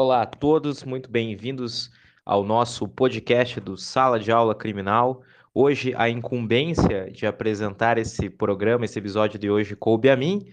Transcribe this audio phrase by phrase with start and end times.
[0.00, 1.90] Olá a todos, muito bem-vindos
[2.24, 5.22] ao nosso podcast do Sala de Aula Criminal.
[5.52, 10.46] Hoje, a incumbência de apresentar esse programa, esse episódio de hoje, coube a mim,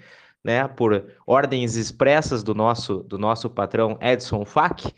[0.43, 4.91] né, por ordens expressas do nosso, do nosso patrão Edson Fack.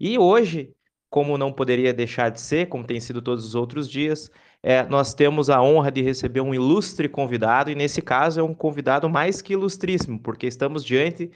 [0.00, 0.72] E hoje,
[1.10, 4.30] como não poderia deixar de ser, como tem sido todos os outros dias,
[4.62, 8.54] é, nós temos a honra de receber um ilustre convidado, e nesse caso é um
[8.54, 11.30] convidado mais que ilustríssimo, porque estamos diante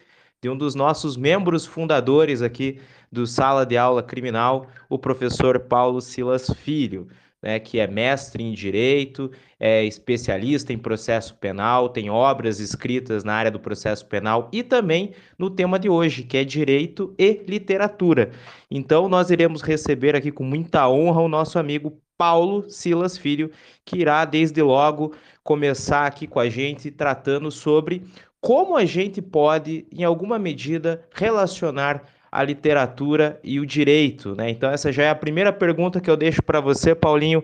[0.45, 2.79] de um dos nossos membros fundadores aqui
[3.11, 7.09] do Sala de Aula Criminal, o professor Paulo Silas Filho,
[7.43, 13.33] né, que é mestre em Direito, é especialista em processo penal, tem obras escritas na
[13.33, 18.31] área do processo penal e também no tema de hoje, que é Direito e Literatura.
[18.71, 23.51] Então, nós iremos receber aqui com muita honra o nosso amigo Paulo Silas Filho,
[23.83, 28.05] que irá desde logo começar aqui com a gente tratando sobre
[28.45, 34.51] como a gente pode, em alguma medida, relacionar a literatura e o direito, né?
[34.51, 37.43] Então essa já é a primeira pergunta que eu deixo para você, Paulinho.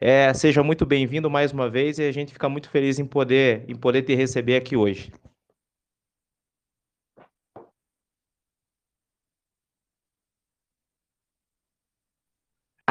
[0.00, 3.62] É, seja muito bem-vindo mais uma vez e a gente fica muito feliz em poder,
[3.68, 5.12] em poder te receber aqui hoje.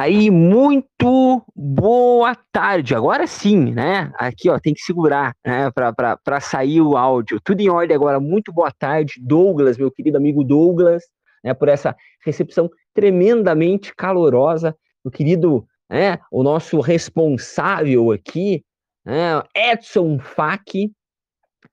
[0.00, 2.94] Aí, muito boa tarde.
[2.94, 4.12] Agora sim, né?
[4.14, 7.40] Aqui, ó, tem que segurar, né, para sair o áudio.
[7.42, 8.20] Tudo em ordem agora.
[8.20, 11.02] Muito boa tarde, Douglas, meu querido amigo Douglas,
[11.42, 14.72] né, por essa recepção tremendamente calorosa.
[15.02, 18.62] O querido, né, o nosso responsável aqui,
[19.04, 20.92] né, Edson Fac,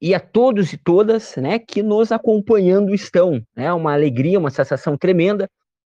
[0.01, 3.35] e a todos e todas, né, que nos acompanhando estão.
[3.55, 5.47] É né, uma alegria, uma sensação tremenda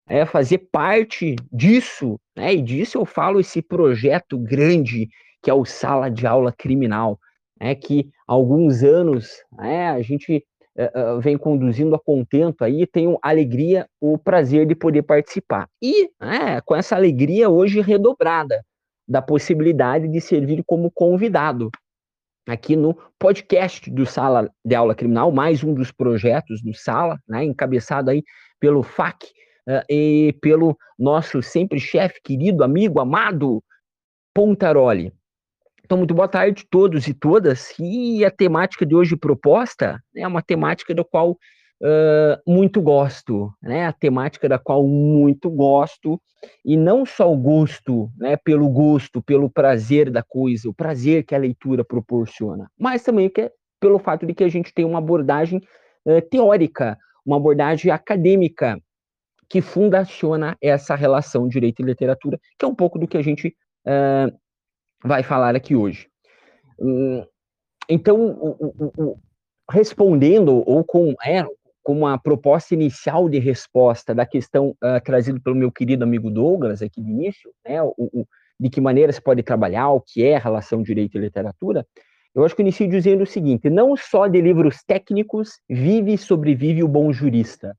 [0.07, 2.53] é, fazer parte disso, né?
[2.53, 5.09] E disso eu falo esse projeto grande
[5.41, 7.19] que é o Sala de Aula Criminal,
[7.59, 7.75] né?
[7.75, 10.43] Que há alguns anos né, a gente
[10.77, 15.67] uh, vem conduzindo a contento aí, tenho alegria, o prazer de poder participar.
[15.81, 18.63] E né, com essa alegria hoje redobrada
[19.07, 21.69] da possibilidade de servir como convidado
[22.47, 27.43] aqui no podcast do Sala de Aula Criminal, mais um dos projetos do Sala, né,
[27.43, 28.23] encabeçado aí
[28.59, 29.27] pelo FAC,
[29.89, 33.63] e pelo nosso sempre chefe, querido, amigo, amado
[34.33, 35.13] Pontaroli.
[35.85, 37.73] Então, muito boa tarde a todos e todas.
[37.77, 41.31] E a temática de hoje proposta é uma temática da qual
[41.83, 43.85] uh, muito gosto, né?
[43.85, 46.19] A temática da qual muito gosto,
[46.65, 48.37] e não só o gosto, né?
[48.37, 53.41] Pelo gosto, pelo prazer da coisa, o prazer que a leitura proporciona, mas também que
[53.41, 55.61] é pelo fato de que a gente tem uma abordagem
[56.05, 58.81] uh, teórica, uma abordagem acadêmica
[59.53, 63.55] que fundaciona essa relação direito e literatura, que é um pouco do que a gente
[63.85, 64.35] uh,
[65.05, 66.07] vai falar aqui hoje.
[66.79, 67.23] Hum,
[67.87, 69.19] então, o, o, o,
[69.69, 71.45] respondendo ou com, é,
[71.83, 76.81] com uma proposta inicial de resposta da questão uh, trazida pelo meu querido amigo Douglas
[76.81, 77.77] aqui de início, né,
[78.59, 81.85] de que maneira se pode trabalhar, o que é a relação direito e literatura,
[82.33, 86.17] eu acho que eu inicio dizendo o seguinte: não só de livros técnicos vive e
[86.17, 87.77] sobrevive o bom jurista,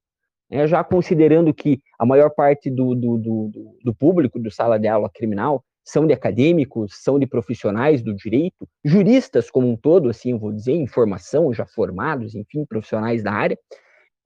[0.54, 3.50] é, já considerando que a maior parte do, do, do,
[3.82, 8.68] do público do sala de aula criminal são de acadêmicos, são de profissionais do direito,
[8.84, 13.58] juristas como um todo, assim vou dizer, em formação, já formados, enfim, profissionais da área,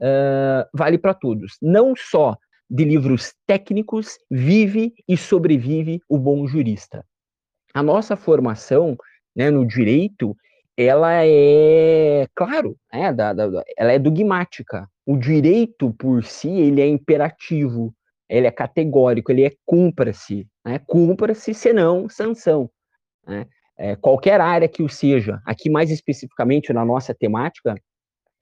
[0.03, 1.57] uh, vale para todos.
[1.63, 2.37] Não só
[2.69, 7.03] de livros técnicos vive e sobrevive o bom jurista.
[7.73, 8.99] A nossa formação
[9.35, 10.37] né, no direito,
[10.79, 16.87] ela é, claro, né, da, da, ela é dogmática, o direito por si ele é
[16.87, 17.93] imperativo,
[18.29, 20.79] ele é categórico, ele é cumpra-se, né?
[20.87, 22.71] cumpra-se, senão sanção.
[23.27, 23.47] Né?
[23.77, 27.75] É, qualquer área que o seja, aqui mais especificamente na nossa temática,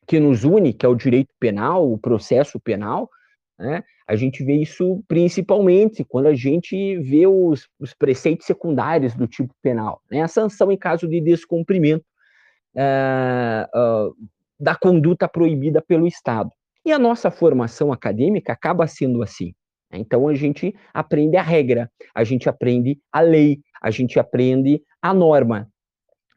[0.06, 3.08] que nos une, que é o direito penal, o processo penal,
[3.58, 3.82] né?
[4.06, 9.54] a gente vê isso principalmente quando a gente vê os, os preceitos secundários do tipo
[9.62, 10.20] penal, né?
[10.20, 12.04] a sanção em caso de descumprimento
[12.76, 14.14] uh,
[14.58, 16.50] da conduta proibida pelo Estado.
[16.84, 19.52] E a nossa formação acadêmica acaba sendo assim.
[19.92, 25.14] Então a gente aprende a regra, a gente aprende a lei, a gente aprende a
[25.14, 25.68] norma.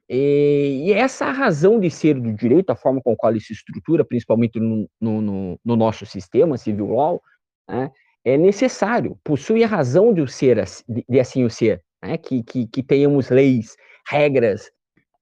[0.10, 3.54] E, e essa razão de ser do direito, a forma com a qual ele se
[3.54, 7.22] estrutura, principalmente no, no, no nosso sistema civil law,
[7.68, 7.92] né,
[8.26, 12.44] é necessário, possui a razão de, o ser, de, de assim o ser, né, que,
[12.44, 13.76] que, que tenhamos leis,
[14.08, 14.72] regras,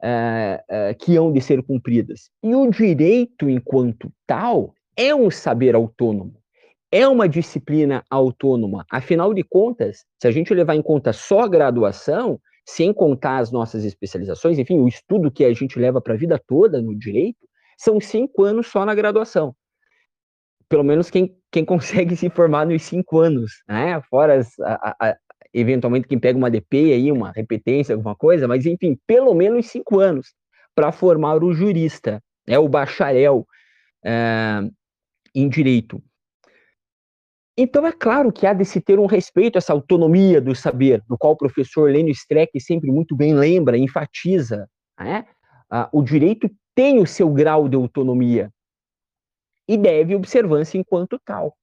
[0.03, 2.29] uh, uh, que hão de ser cumpridas.
[2.43, 6.35] E o direito, enquanto tal, é um saber autônomo,
[6.91, 8.85] é uma disciplina autônoma.
[8.91, 13.51] Afinal de contas, se a gente levar em conta só a graduação, sem contar as
[13.51, 17.39] nossas especializações, enfim, o estudo que a gente leva para a vida toda no direito,
[17.77, 19.55] são cinco anos só na graduação.
[20.69, 24.01] pelo menos quem, quem consegue se formar nos cinco anos, né?
[24.09, 25.17] Fora as, a, a,
[25.53, 29.99] eventualmente quem pega uma DP aí, uma repetência, alguma coisa, mas enfim, pelo menos cinco
[29.99, 30.33] anos
[30.75, 33.45] para formar o jurista, é o bacharel
[34.05, 34.61] é,
[35.33, 36.01] em direito.
[37.59, 41.03] Então, é claro que há de se ter um respeito a essa autonomia do saber,
[41.09, 44.69] do qual o professor Lênio Streck sempre muito bem lembra, enfatiza.
[44.99, 45.25] Né?
[45.67, 48.51] Ah, o direito tem o seu grau de autonomia
[49.67, 51.57] e deve observância enquanto tal.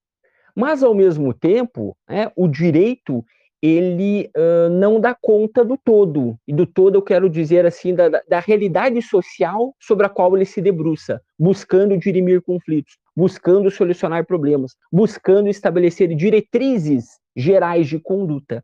[0.55, 3.25] Mas, ao mesmo tempo, né, o direito
[3.67, 6.39] ele uh, não dá conta do todo.
[6.47, 10.45] E do todo eu quero dizer assim, da, da realidade social sobre a qual ele
[10.45, 18.63] se debruça, buscando dirimir conflitos, buscando solucionar problemas, buscando estabelecer diretrizes gerais de conduta.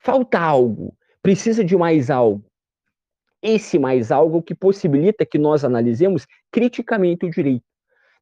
[0.00, 2.44] Falta algo, precisa de mais algo.
[3.40, 7.62] Esse mais algo que possibilita que nós analisemos criticamente o direito.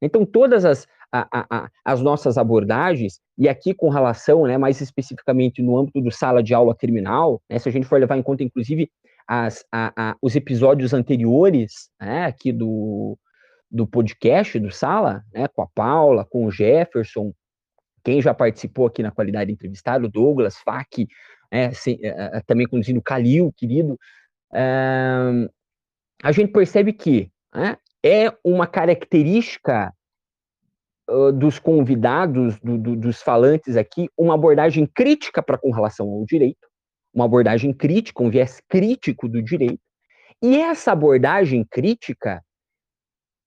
[0.03, 5.63] Então, todas as, a, a, as nossas abordagens, e aqui com relação, né, mais especificamente
[5.63, 8.43] no âmbito do sala de aula criminal, né, se a gente for levar em conta,
[8.43, 8.91] inclusive,
[9.27, 13.17] as, a, os episódios anteriores né, aqui do,
[13.71, 17.33] do podcast do Sala, né, com a Paula, com o Jefferson,
[18.05, 21.07] quem já participou aqui na qualidade de entrevistado, Douglas, Fak,
[21.51, 23.95] né, se, uh, também conduzindo o Calil, querido,
[24.53, 25.51] uh,
[26.23, 29.93] a gente percebe que né, é uma característica
[31.35, 36.67] dos convidados, do, do, dos falantes aqui, uma abordagem crítica para com relação ao direito,
[37.13, 39.81] uma abordagem crítica, um viés crítico do direito,
[40.43, 42.43] e essa abordagem crítica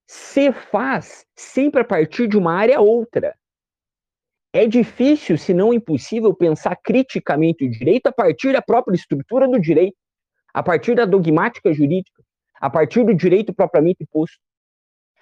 [0.07, 3.35] se faz sempre a partir de uma área outra.
[4.53, 9.59] É difícil, se não impossível, pensar criticamente o direito a partir da própria estrutura do
[9.59, 9.97] direito,
[10.53, 12.23] a partir da dogmática jurídica,
[12.59, 14.39] a partir do direito propriamente posto.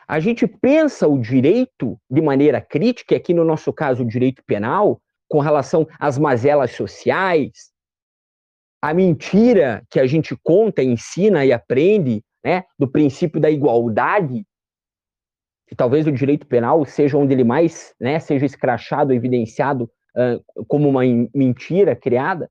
[0.07, 4.44] A gente pensa o direito de maneira crítica, e aqui no nosso caso o direito
[4.46, 7.72] penal, com relação às mazelas sociais,
[8.81, 14.46] a mentira que a gente conta, ensina e aprende, né, do princípio da igualdade,
[15.68, 20.88] que talvez o direito penal seja onde ele mais né, seja escrachado, evidenciado uh, como
[20.88, 21.02] uma
[21.34, 22.48] mentira criada.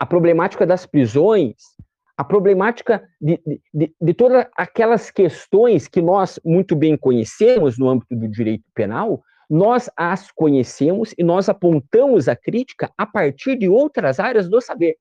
[0.00, 1.54] A problemática das prisões,
[2.22, 3.40] a problemática de,
[3.74, 9.20] de, de todas aquelas questões que nós muito bem conhecemos no âmbito do direito penal,
[9.50, 14.94] nós as conhecemos e nós apontamos a crítica a partir de outras áreas do saber.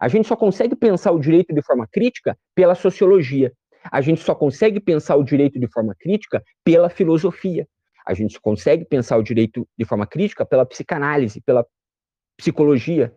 [0.00, 3.52] A gente só consegue pensar o direito de forma crítica pela sociologia,
[3.90, 7.66] a gente só consegue pensar o direito de forma crítica pela filosofia.
[8.06, 11.66] A gente consegue pensar o direito de forma crítica pela psicanálise, pela
[12.36, 13.12] psicologia.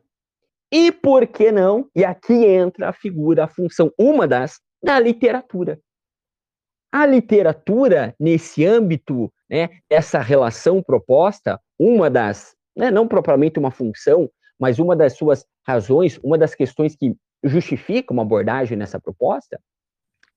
[0.71, 1.89] E por que não?
[1.93, 5.79] E aqui entra a figura, a função, uma das, da literatura.
[6.91, 14.29] A literatura, nesse âmbito, né, essa relação proposta, uma das, né, não propriamente uma função,
[14.59, 19.59] mas uma das suas razões, uma das questões que justifica uma abordagem nessa proposta,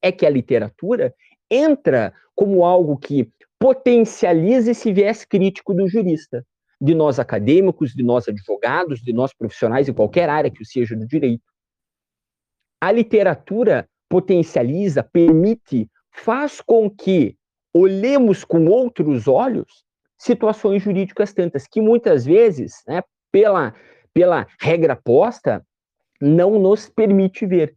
[0.03, 1.15] é que a literatura
[1.51, 6.45] entra como algo que potencializa esse viés crítico do jurista,
[6.85, 11.07] de nós acadêmicos, de nós advogados, de nós profissionais em qualquer área que seja do
[11.07, 11.43] direito.
[12.79, 17.39] A literatura potencializa, permite, faz com que
[17.73, 19.83] olhemos com outros olhos
[20.19, 23.75] situações jurídicas tantas que muitas vezes, né, pela,
[24.13, 25.67] pela regra posta,
[26.21, 27.75] não nos permite ver.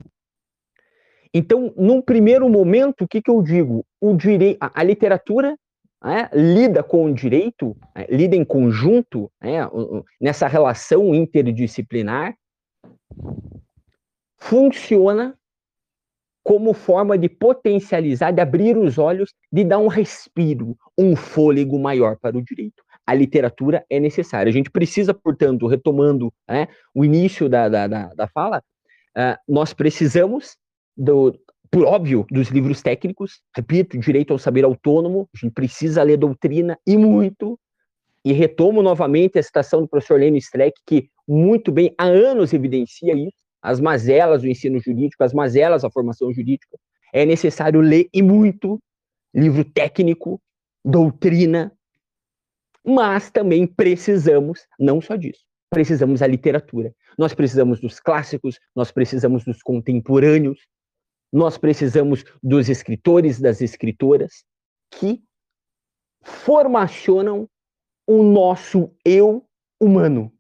[1.34, 3.86] Então, num primeiro momento, o que, que eu digo?
[4.02, 5.58] O direi a, a literatura
[6.04, 9.60] né, lida com o direito, né, lida em conjunto, né,
[10.20, 12.36] nessa relação interdisciplinar,
[14.38, 15.38] funciona
[16.44, 22.16] como forma de potencializar, de abrir os olhos, de dar um respiro, um fôlego maior
[22.18, 22.82] para o direito.
[23.06, 24.50] A literatura é necessária.
[24.50, 26.34] A gente precisa, portanto, retomando
[26.96, 28.64] o início da, da, da, da fala,
[29.18, 30.56] uh, nós precisamos
[30.96, 31.38] do,
[31.72, 36.78] por óbvio, dos livros técnicos, repito, direito ao saber autônomo, a gente precisa ler doutrina
[36.86, 37.60] e muito,
[38.24, 43.14] e retomo novamente a citação do professor Lênin Streck, que muito bem, há anos evidencia
[43.14, 46.78] isso, as mazelas do ensino jurídico, as mazelas da formação jurídica,
[47.14, 48.80] é necessário ler e muito
[49.34, 50.42] livro técnico,
[50.84, 51.72] doutrina,
[52.86, 56.94] mas também precisamos, não só disso, precisamos da literatura.
[57.18, 60.60] Nós precisamos dos clássicos, nós precisamos dos contemporâneos,
[61.32, 64.46] nós precisamos dos escritores, das escritoras
[64.92, 65.22] que
[66.22, 67.50] formacionam
[68.08, 69.46] o nosso eu
[69.80, 70.32] humano.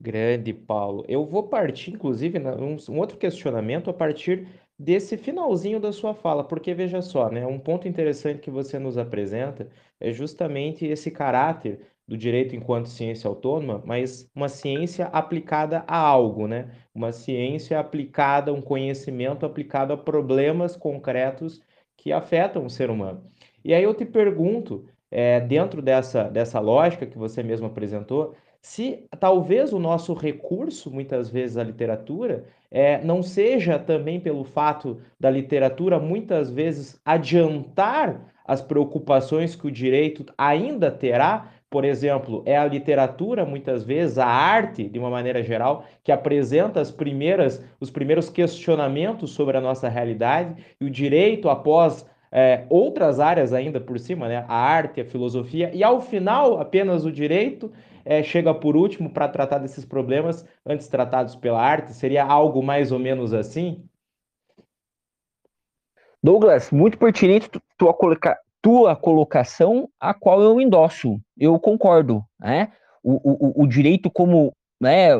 [0.00, 1.04] Grande, Paulo.
[1.06, 6.42] Eu vou partir, inclusive, um, um outro questionamento a partir desse finalzinho da sua fala,
[6.42, 9.68] porque veja só, né, um ponto interessante que você nos apresenta
[10.00, 16.46] é justamente esse caráter do direito enquanto ciência autônoma, mas uma ciência aplicada a algo,
[16.46, 16.68] né?
[16.94, 21.62] Uma ciência aplicada, um conhecimento aplicado a problemas concretos
[21.96, 23.24] que afetam o ser humano.
[23.64, 29.08] E aí eu te pergunto, é, dentro dessa, dessa lógica que você mesmo apresentou, se
[29.18, 35.30] talvez o nosso recurso, muitas vezes, à literatura, é, não seja também pelo fato da
[35.30, 41.50] literatura, muitas vezes, adiantar as preocupações que o direito ainda terá.
[41.72, 46.82] Por exemplo, é a literatura, muitas vezes, a arte, de uma maneira geral, que apresenta
[46.82, 53.18] as primeiras, os primeiros questionamentos sobre a nossa realidade, e o direito, após é, outras
[53.18, 54.44] áreas ainda por cima, né?
[54.46, 57.72] a arte, a filosofia, e ao final apenas o direito
[58.04, 61.94] é, chega por último para tratar desses problemas antes tratados pela arte?
[61.94, 63.82] Seria algo mais ou menos assim?
[66.22, 67.48] Douglas, muito pertinente
[67.78, 67.96] tua,
[68.62, 71.20] tua colocação, a qual eu endosso.
[71.36, 72.24] Eu concordo.
[72.40, 72.72] Né?
[73.02, 75.10] O, o, o direito como né,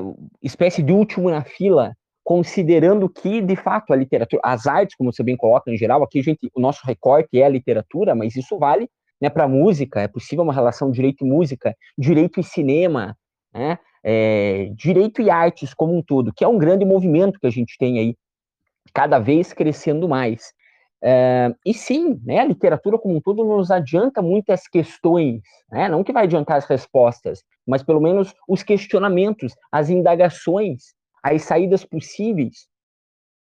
[0.41, 1.95] espécie de último na fila,
[2.25, 6.23] considerando que, de fato, a literatura, as artes, como você bem coloca em geral, aqui
[6.23, 8.89] gente, o nosso recorte é a literatura, mas isso vale
[9.21, 13.17] né, para música, é possível uma relação direito e música, direito e cinema,
[13.55, 17.51] né, é, direito e artes como um todo, que é um grande movimento que a
[17.51, 18.17] gente tem aí,
[18.93, 20.53] cada vez crescendo mais.
[21.05, 26.05] É, e sim, né, a literatura como um todo nos adianta muitas questões, né, não
[26.05, 32.69] que vai adiantar as respostas, mas pelo menos os questionamentos, as indagações, as saídas possíveis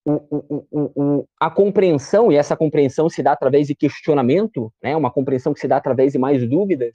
[0.05, 5.11] o, o, o, a compreensão, e essa compreensão se dá através de questionamento, né, uma
[5.11, 6.93] compreensão que se dá através de mais dúvidas,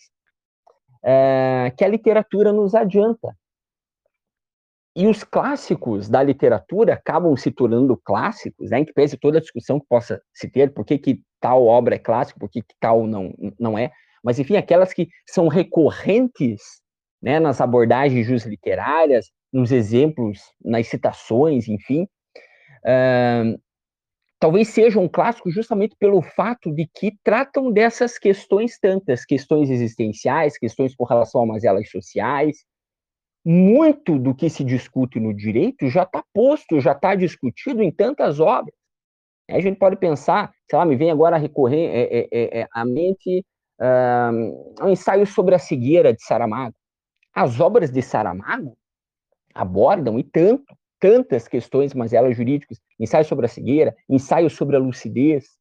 [1.03, 3.35] é, que a literatura nos adianta.
[4.99, 9.41] E os clássicos da literatura acabam se tornando clássicos, né, em que pese toda a
[9.41, 12.75] discussão que possa se ter, por que, que tal obra é clássica, por que, que
[12.81, 13.93] tal não, não é,
[14.25, 16.61] mas enfim, aquelas que são recorrentes
[17.23, 22.07] né, nas abordagens literárias, nos exemplos, nas citações, enfim,
[22.85, 23.61] Uh,
[24.39, 30.59] talvez sejam um clássico justamente pelo fato de que tratam dessas questões tantas, questões existenciais,
[30.59, 32.65] questões com relação a mazelas sociais.
[33.51, 38.41] Muito do que se discute no direito já está posto, já está discutido em tantas
[38.41, 38.75] obras.
[39.51, 42.69] A gente pode pensar, sei lá, me vem agora a recorrer é, é, é, é
[42.71, 43.43] a mente
[43.81, 46.75] uh, um ensaio sobre a cegueira de Saramago.
[47.35, 48.77] As obras de Saramago
[49.55, 54.79] abordam, e tanto, tantas questões, mas elas jurídicas, ensaio sobre a cegueira, ensaio sobre a
[54.79, 55.57] lucidez.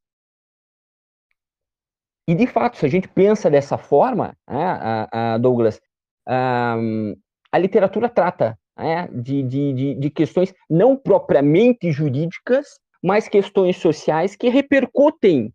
[2.27, 4.65] E, de fato, se a gente pensa dessa forma, né,
[5.09, 5.79] a, a Douglas,
[7.51, 12.67] a, literatura trata né, de, de, de questões não propriamente jurídicas,
[13.03, 15.53] mas questões sociais que repercutem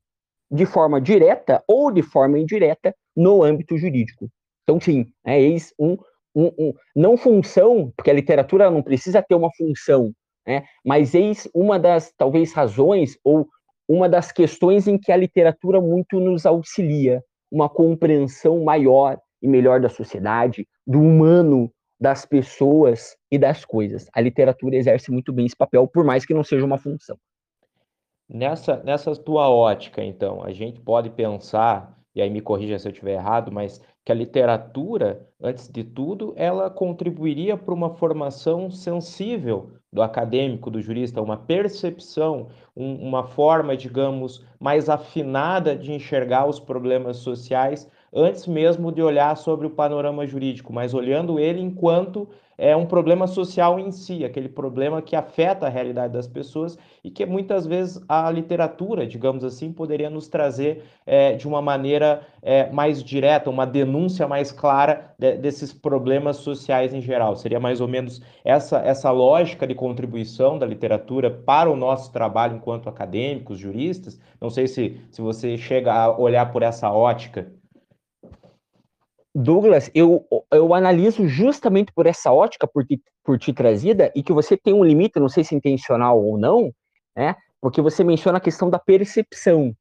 [0.50, 4.28] de forma direta ou de forma indireta no âmbito jurídico.
[4.62, 5.96] Então, sim, é eis um
[6.34, 10.12] um, um, não função, porque a literatura não precisa ter uma função,
[10.46, 10.64] né?
[10.84, 13.46] mas eis uma das, talvez, razões ou
[13.88, 19.80] uma das questões em que a literatura muito nos auxilia, uma compreensão maior e melhor
[19.80, 21.70] da sociedade, do humano,
[22.02, 24.08] das pessoas e das coisas.
[24.12, 27.16] A literatura exerce muito bem esse papel, por mais que não seja uma função.
[28.28, 32.90] Nessa, nessa tua ótica, então, a gente pode pensar, e aí me corrija se eu
[32.90, 39.70] estiver errado, mas que a literatura, antes de tudo, ela contribuiria para uma formação sensível
[39.92, 46.58] do acadêmico, do jurista, uma percepção, um, uma forma, digamos, mais afinada de enxergar os
[46.58, 52.28] problemas sociais antes mesmo de olhar sobre o panorama jurídico, mas olhando ele enquanto
[52.58, 57.10] é um problema social em si, aquele problema que afeta a realidade das pessoas e
[57.10, 62.70] que muitas vezes a literatura, digamos assim, poderia nos trazer é, de uma maneira é,
[62.70, 67.34] mais direta, uma denúncia mais clara de, desses problemas sociais em geral.
[67.34, 72.56] Seria mais ou menos essa, essa lógica de contribuição da literatura para o nosso trabalho
[72.56, 74.20] enquanto acadêmicos, juristas.
[74.40, 77.50] Não sei se, se você chega a olhar por essa ótica.
[79.34, 84.32] Douglas, eu, eu analiso justamente por essa ótica por ti, por ti trazida e que
[84.32, 86.72] você tem um limite, não sei se intencional ou não,
[87.16, 87.34] né?
[87.60, 89.74] Porque você menciona a questão da percepção.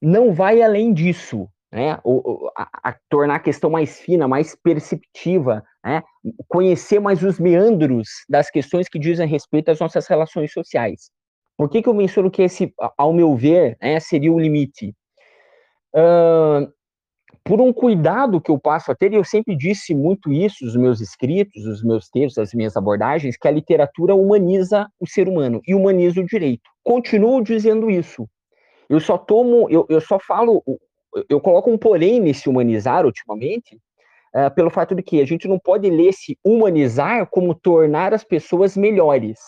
[0.00, 1.98] Não vai além disso, né?
[2.02, 6.02] O, a, a, tornar a questão mais fina, mais perceptiva, né?
[6.48, 11.10] Conhecer mais os meandros das questões que dizem respeito às nossas relações sociais.
[11.56, 14.94] Por que, que eu menciono que esse, ao meu ver, né, seria o limite?
[15.94, 16.72] Uh,
[17.44, 20.76] por um cuidado que eu passo a ter, e eu sempre disse muito isso nos
[20.76, 25.60] meus escritos, nos meus textos, as minhas abordagens, que a literatura humaniza o ser humano
[25.66, 26.70] e humaniza o direito.
[26.84, 28.28] Continuo dizendo isso.
[28.88, 30.62] Eu só tomo, eu, eu só falo,
[31.28, 33.76] eu coloco um porém nesse humanizar ultimamente,
[34.34, 38.24] uh, pelo fato de que a gente não pode ler esse humanizar como tornar as
[38.24, 39.38] pessoas melhores.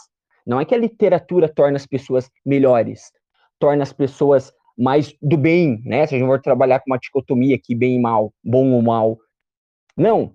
[0.46, 3.12] Não é que a literatura torna as pessoas melhores,
[3.58, 6.06] torna as pessoas mais do bem, né?
[6.06, 9.18] Se a gente for trabalhar com uma dicotomia aqui, bem e mal, bom ou mal.
[9.96, 10.32] Não.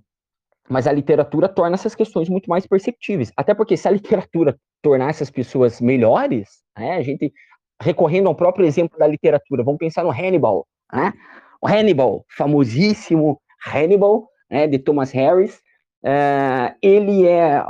[0.70, 3.32] Mas a literatura torna essas questões muito mais perceptíveis.
[3.36, 7.34] Até porque se a literatura tornar essas pessoas melhores, né, a gente,
[7.82, 11.14] recorrendo ao próprio exemplo da literatura, vamos pensar no Hannibal, né?
[11.62, 15.60] O Hannibal, famosíssimo Hannibal, né, de Thomas Harris,
[16.04, 17.64] é, ele é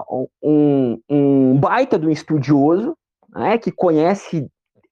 [0.43, 2.95] um, um baita do estudioso,
[3.29, 4.47] né, que conhece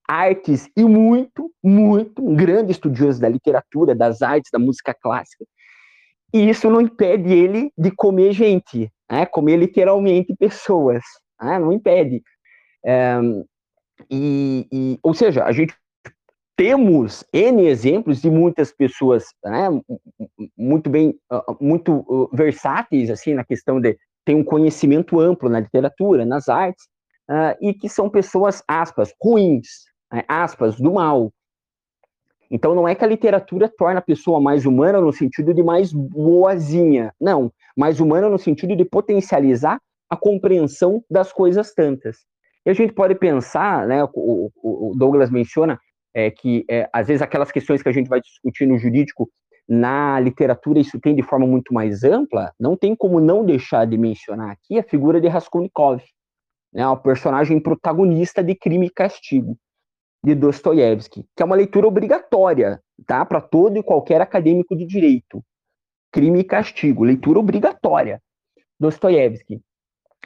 [0.08, 5.46] artes e muito, muito, um grande estudioso da literatura, das artes, da música clássica.
[6.34, 9.26] E isso não impede ele de comer gente, né?
[9.26, 11.02] comer literalmente pessoas,
[11.42, 11.58] né?
[11.60, 12.22] não impede.
[12.86, 13.18] É,
[14.10, 15.74] e, e, ou seja, a gente
[16.58, 19.68] temos N exemplos de muitas pessoas né,
[20.58, 21.14] muito bem,
[21.60, 26.86] muito versáteis assim na questão de ter um conhecimento amplo na literatura, nas artes,
[27.30, 29.86] uh, e que são pessoas, aspas, ruins,
[30.28, 31.32] aspas, do mal.
[32.50, 35.92] Então não é que a literatura torna a pessoa mais humana no sentido de mais
[35.92, 42.20] boazinha, não, mais humana no sentido de potencializar a compreensão das coisas tantas.
[42.66, 45.80] E a gente pode pensar, né, o, o Douglas menciona
[46.14, 49.30] é, que é, às vezes aquelas questões que a gente vai discutir no jurídico,
[49.68, 53.98] na literatura isso tem de forma muito mais ampla, não tem como não deixar de
[53.98, 56.02] mencionar aqui a figura de Raskolnikov,
[56.72, 59.58] né, o personagem protagonista de Crime e Castigo
[60.26, 63.24] de Dostoiévski, que é uma leitura obrigatória, tá?
[63.24, 65.44] Para todo e qualquer acadêmico de direito.
[66.12, 68.20] Crime e Castigo, leitura obrigatória.
[68.80, 69.62] Dostoiévski.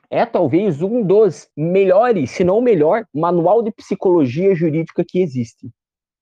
[0.10, 5.70] É talvez um dos melhores, se não o melhor, manual de psicologia jurídica que existe.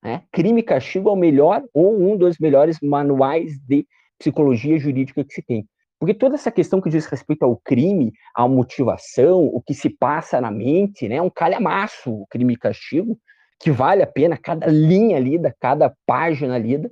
[0.02, 0.24] Né?
[0.32, 3.86] Crime e Castigo é o melhor ou um dos melhores manuais de
[4.18, 5.64] psicologia jurídica que se tem.
[6.00, 10.40] Porque toda essa questão que diz respeito ao crime, à motivação, o que se passa
[10.40, 13.18] na mente, né, é um calhamaço, o crime e castigo,
[13.60, 16.90] que vale a pena cada linha lida, cada página lida,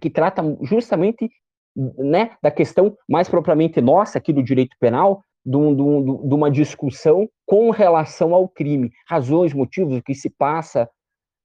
[0.00, 1.30] que trata justamente
[1.76, 6.34] né, da questão mais propriamente nossa aqui do direito penal, de, um, de, um, de,
[6.34, 10.88] uma discussão com relação ao crime, razões, motivos, o que se passa.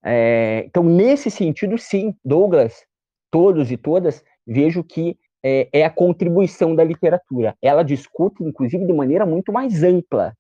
[0.03, 2.83] É, então, nesse sentido, sim, Douglas,
[3.29, 7.55] todos e todas, vejo que é, é, a contribuição da literatura.
[7.61, 10.33] Ela discute, inclusive, de maneira muito mais ampla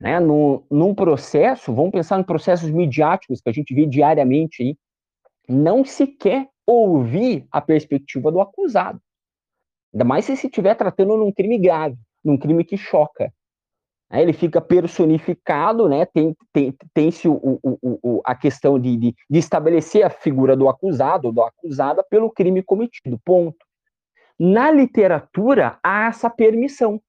[0.00, 4.76] né, no, num processo, vamos pensar em processos midiáticos que a gente vê diariamente aí,
[5.48, 9.00] não se quer ouvir a perspectiva do acusado.
[9.92, 13.32] Ainda mais se se estiver tratando num crime grave, num crime que choca.
[14.10, 16.06] Aí ele fica personificado, né?
[16.06, 20.68] Tem, tem, tem-se o, o, o, a questão de, de, de, estabelecer a figura do
[20.68, 23.20] acusado ou da acusada pelo crime cometido.
[23.22, 23.66] Ponto.
[24.38, 27.00] Na literatura, há essa permissão.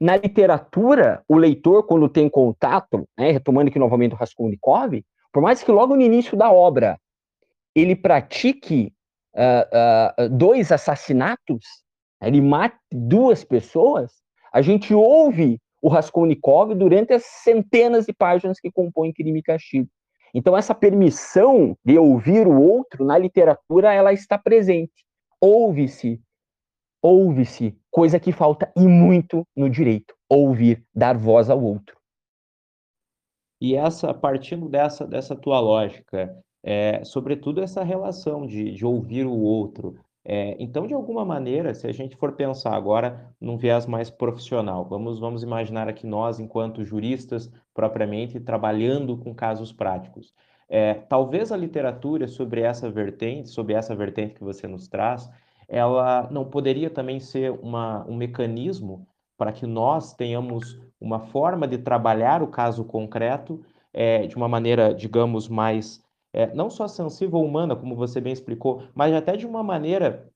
[0.00, 5.62] Na literatura, o leitor, quando tem contato, né, retomando aqui novamente o Raskolnikov, por mais
[5.62, 6.98] que logo no início da obra
[7.74, 8.92] ele pratique
[9.34, 11.64] uh, uh, dois assassinatos,
[12.22, 14.12] ele mate duas pessoas,
[14.52, 19.88] a gente ouve o Raskolnikov durante as centenas de páginas que compõem Crime e Castigo.
[20.34, 25.04] Então essa permissão de ouvir o outro na literatura ela está presente.
[25.40, 26.20] Ouve-se
[27.02, 31.96] ouve-se, coisa que falta e muito no direito, ouvir, dar voz ao outro.
[33.60, 36.32] E essa, partindo dessa, dessa tua lógica,
[36.62, 39.98] é, sobretudo essa relação de, de ouvir o outro.
[40.24, 44.84] É, então, de alguma maneira, se a gente for pensar agora num viés mais profissional,
[44.84, 50.32] vamos, vamos imaginar aqui nós, enquanto juristas, propriamente trabalhando com casos práticos.
[50.68, 55.28] É, talvez a literatura sobre essa vertente, sobre essa vertente que você nos traz,
[55.68, 61.78] ela não poderia também ser uma, um mecanismo para que nós tenhamos uma forma de
[61.78, 66.02] trabalhar o caso concreto é, de uma maneira, digamos, mais
[66.32, 70.28] é, não só sensível humana, como você bem explicou, mas até de uma maneira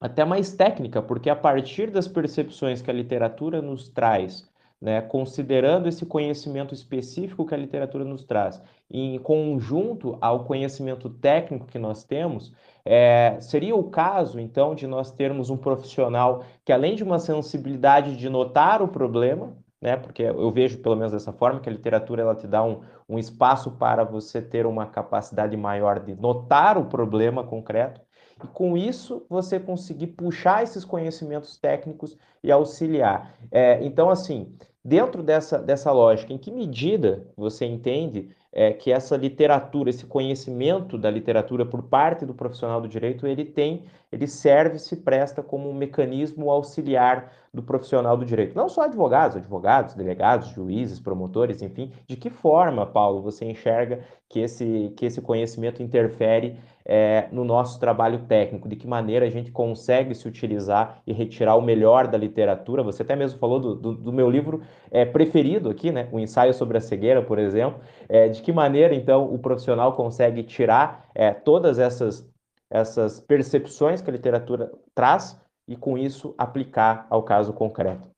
[0.00, 4.48] até mais técnica, porque a partir das percepções que a literatura nos traz,
[4.84, 11.64] né, considerando esse conhecimento específico que a literatura nos traz, em conjunto ao conhecimento técnico
[11.64, 12.52] que nós temos,
[12.84, 18.14] é, seria o caso, então, de nós termos um profissional que, além de uma sensibilidade
[18.14, 19.96] de notar o problema, né?
[19.96, 23.18] Porque eu vejo, pelo menos dessa forma, que a literatura ela te dá um, um
[23.18, 28.02] espaço para você ter uma capacidade maior de notar o problema concreto
[28.42, 33.34] e com isso você conseguir puxar esses conhecimentos técnicos e auxiliar.
[33.50, 39.16] É, então, assim, dentro dessa, dessa lógica, em que medida você entende é, que essa
[39.16, 44.78] literatura, esse conhecimento da literatura por parte do profissional do direito, ele tem, ele serve,
[44.78, 48.54] se presta como um mecanismo auxiliar do profissional do direito.
[48.54, 51.90] Não só advogados, advogados, delegados, juízes, promotores, enfim.
[52.06, 57.78] De que forma, Paulo, você enxerga que esse, que esse conhecimento interfere é, no nosso
[57.80, 58.68] trabalho técnico?
[58.68, 62.82] De que maneira a gente consegue se utilizar e retirar o melhor da literatura?
[62.82, 66.08] Você até mesmo falou do, do, do meu livro é, preferido aqui, né?
[66.12, 67.80] O ensaio sobre a cegueira, por exemplo.
[68.08, 72.28] É, de que maneira, então, o profissional consegue tirar é, todas essas,
[72.70, 78.14] essas percepções que a literatura traz e, com isso, aplicar ao caso concreto.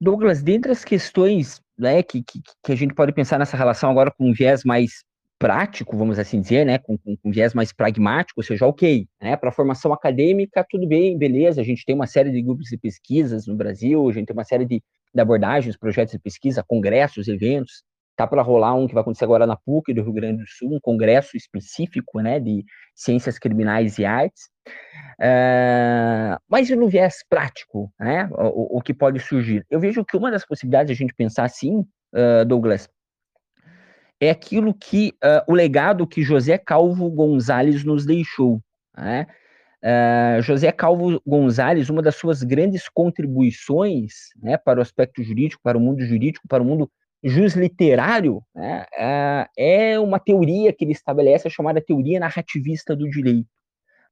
[0.00, 4.10] Douglas, dentre as questões né, que, que, que, a gente pode pensar nessa relação agora
[4.10, 5.04] com um viés mais
[5.38, 9.36] prático, vamos assim dizer, né, com, com, com viés mais pragmático, ou seja, ok, né,
[9.36, 13.46] para formação acadêmica, tudo bem, beleza, a gente tem uma série de grupos de pesquisas
[13.46, 14.82] no Brasil, a gente tem uma série de,
[15.14, 17.84] de abordagens, projetos de pesquisa, congressos, eventos,
[18.16, 20.74] Tá para rolar um que vai acontecer agora na PUC do Rio Grande do Sul,
[20.74, 24.44] um congresso específico, né, de ciências criminais e artes.
[25.20, 29.66] Uh, mas no viés prático, né, o, o, que pode surgir?
[29.68, 31.80] Eu vejo que uma das possibilidades de a gente pensar assim,
[32.14, 32.88] uh, Douglas,
[34.20, 38.60] é aquilo que uh, o legado que José Calvo Gonzalez nos deixou.
[38.96, 39.26] Né?
[39.84, 45.76] Uh, José Calvo Gonzalez, uma das suas grandes contribuições né, para o aspecto jurídico, para
[45.76, 46.90] o mundo jurídico, para o mundo
[47.22, 48.86] jus literário né,
[49.56, 53.48] é uma teoria que ele estabelece, chamada teoria narrativista do direito,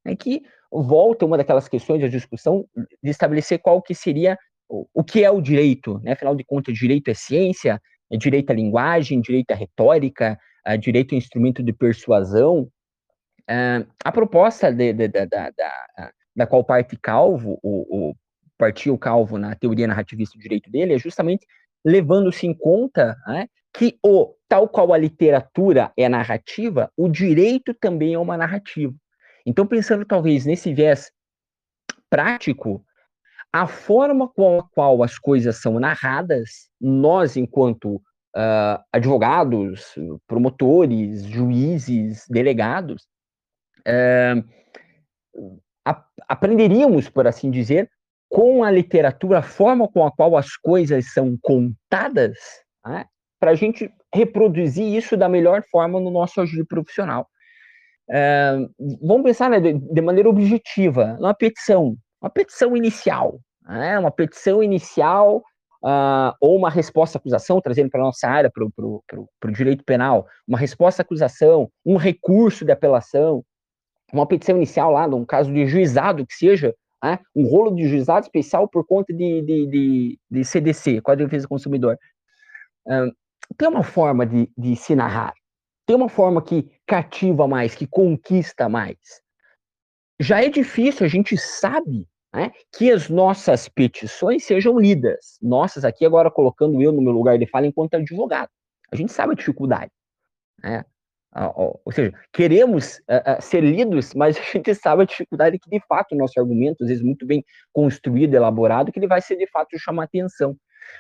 [0.04, 2.66] né, que volta uma daquelas questões da discussão
[3.02, 4.36] de estabelecer qual que seria
[4.68, 6.12] o, o que é o direito, né?
[6.12, 7.80] afinal de contas, direito é ciência,
[8.16, 12.68] direito à linguagem, direito à retórica, é direito ao instrumento de persuasão.
[13.48, 18.14] É, a proposta de, de, de, da, da, da qual parte Calvo, o, o
[18.56, 21.46] partiu Calvo na teoria narrativista do direito dele, é justamente
[21.84, 28.14] levando-se em conta né, que o tal qual a literatura é narrativa, o direito também
[28.14, 28.94] é uma narrativa.
[29.44, 31.12] Então, pensando talvez nesse viés
[32.08, 32.84] prático,
[33.54, 39.94] a forma com a qual as coisas são narradas, nós, enquanto uh, advogados,
[40.26, 43.04] promotores, juízes, delegados,
[43.86, 44.44] uh,
[46.28, 47.88] aprenderíamos, por assim dizer,
[48.28, 52.36] com a literatura, a forma com a qual as coisas são contadas,
[52.84, 53.04] né,
[53.38, 57.28] para a gente reproduzir isso da melhor forma no nosso agir profissional.
[58.10, 58.56] É,
[59.00, 64.62] vamos pensar né, de, de, maneira objetiva, numa petição, uma petição inicial, né, uma petição
[64.62, 65.42] inicial
[65.84, 70.26] uh, ou uma resposta à acusação, trazendo para a nossa área, para o direito penal,
[70.46, 73.44] uma resposta à acusação, um recurso de apelação,
[74.12, 77.18] uma petição inicial lá, num caso de juizado que seja, né?
[77.34, 81.46] um rolo de juizado especial por conta de, de, de, de CDC, Código de Defesa
[81.46, 81.98] do Consumidor.
[83.56, 85.34] tem uma forma de, de se narrar,
[85.86, 88.96] tem uma forma que cativa mais, que conquista mais.
[90.20, 95.38] Já é difícil, a gente sabe né, que as nossas petições sejam lidas.
[95.40, 98.50] Nossas, aqui agora colocando eu no meu lugar de fala enquanto advogado.
[98.92, 99.92] A gente sabe a dificuldade.
[100.62, 100.84] Né?
[101.56, 105.80] ou seja, queremos uh, uh, ser lidos, mas a gente sabe a dificuldade que, de
[105.86, 109.48] fato, o nosso argumento, às vezes muito bem construído, elaborado, que ele vai ser, de
[109.48, 110.56] fato, chamar atenção.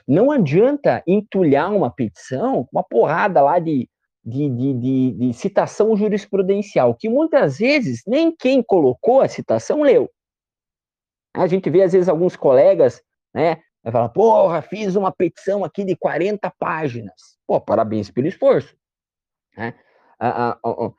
[0.08, 3.88] Não adianta entulhar uma petição, uma porrada lá de,
[4.24, 10.10] de, de, de, de citação jurisprudencial, que muitas vezes nem quem colocou a citação leu.
[11.34, 13.02] A gente vê, às vezes, alguns colegas,
[13.34, 17.36] né, vai falar, porra, fiz uma petição aqui de 40 páginas.
[17.46, 18.76] Pô, parabéns pelo esforço.
[19.56, 19.74] Né?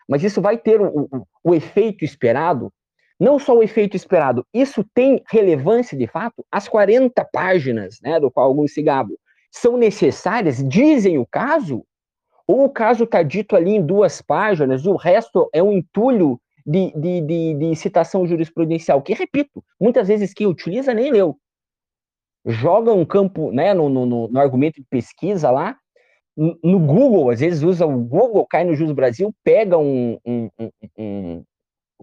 [0.08, 2.72] mas isso vai ter o, o, o, efeito esperado.
[3.20, 6.46] Não só o efeito esperado, isso tem relevância de fato.
[6.52, 9.16] As 40 páginas, né, do qual alguns se gabam,
[9.50, 11.86] são necessárias, dizem o caso,
[12.46, 16.92] ou o caso está dito ali em duas páginas, o resto é um entulho de,
[16.96, 21.38] de, de, de citação jurisprudencial, que, repito, muitas vezes quem utiliza nem leu.
[22.46, 25.78] Joga um campo, né, no, no, no argumento de pesquisa lá,
[26.38, 30.50] no Google, às vezes usa o Google, cai no Jus Brasil, pega um, um,
[30.98, 31.44] um,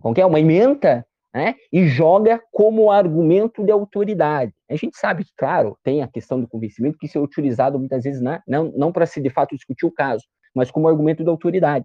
[0.04, 4.52] um que é, uma emenda, né, e joga como argumento de autoridade.
[4.70, 8.04] A gente sabe que, claro, tem a questão do convencimento que isso é utilizado muitas
[8.04, 11.84] vezes não, não para se de fato discutir o caso, mas como argumento de autoridade.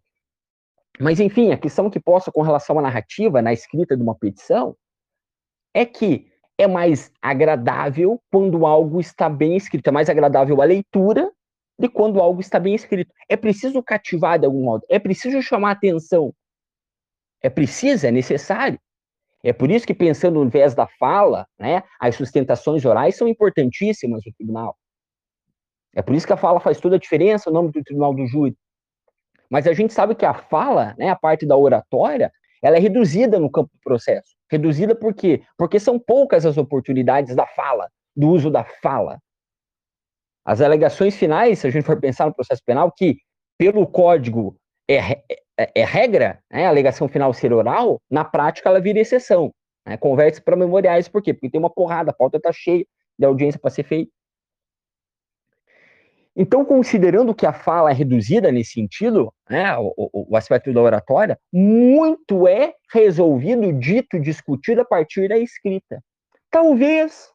[1.00, 4.76] Mas, enfim, a questão que possa com relação à narrativa, na escrita de uma petição,
[5.74, 11.32] é que é mais agradável quando algo está bem escrito, é mais agradável a leitura
[11.78, 13.14] de quando algo está bem escrito.
[13.30, 16.34] É preciso cativar de algum modo, é preciso chamar atenção.
[17.42, 18.80] É preciso, é necessário.
[19.44, 24.24] É por isso que, pensando no viés da fala, né, as sustentações orais são importantíssimas
[24.26, 24.76] no tribunal.
[25.96, 28.26] É por isso que a fala faz toda a diferença no nome do tribunal do
[28.26, 28.58] júri.
[29.50, 32.32] Mas a gente sabe que a fala, né, a parte da oratória,
[32.62, 34.36] ela é reduzida no campo do processo.
[34.50, 35.44] Reduzida por quê?
[35.58, 39.20] Porque são poucas as oportunidades da fala, do uso da fala.
[40.46, 43.18] As alegações finais, se a gente for pensar no processo penal, que
[43.58, 44.56] pelo código
[44.90, 45.22] é,
[45.58, 49.52] é, é regra, né, a alegação final ser oral, na prática ela vira exceção.
[49.86, 51.34] Né, Converte para memoriais, por quê?
[51.34, 52.86] Porque tem uma porrada, a pauta está cheia
[53.18, 54.12] de audiência para ser feita.
[56.40, 59.92] Então, considerando que a fala é reduzida nesse sentido, né, o,
[60.30, 66.00] o, aspecto da oratória, muito é resolvido, dito, discutido a partir da escrita.
[66.52, 67.32] Talvez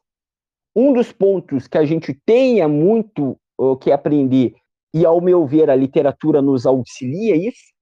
[0.73, 4.53] um dos pontos que a gente tenha muito o que aprender,
[4.93, 7.73] e ao meu ver a literatura nos auxilia isso,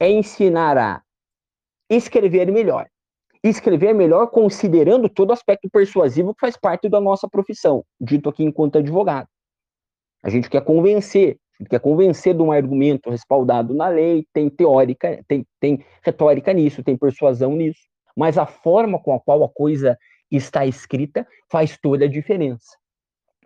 [0.00, 1.00] é ensinar a
[1.88, 2.88] escrever melhor.
[3.44, 8.42] Escrever melhor considerando todo o aspecto persuasivo que faz parte da nossa profissão, dito aqui
[8.42, 9.28] enquanto advogado.
[10.24, 14.48] A gente quer convencer, a gente quer convencer de um argumento respaldado na lei, tem
[14.48, 17.82] teórica, tem, tem retórica nisso, tem persuasão nisso,
[18.16, 19.98] mas a forma com a qual a coisa
[20.30, 22.74] está escrita faz toda a diferença.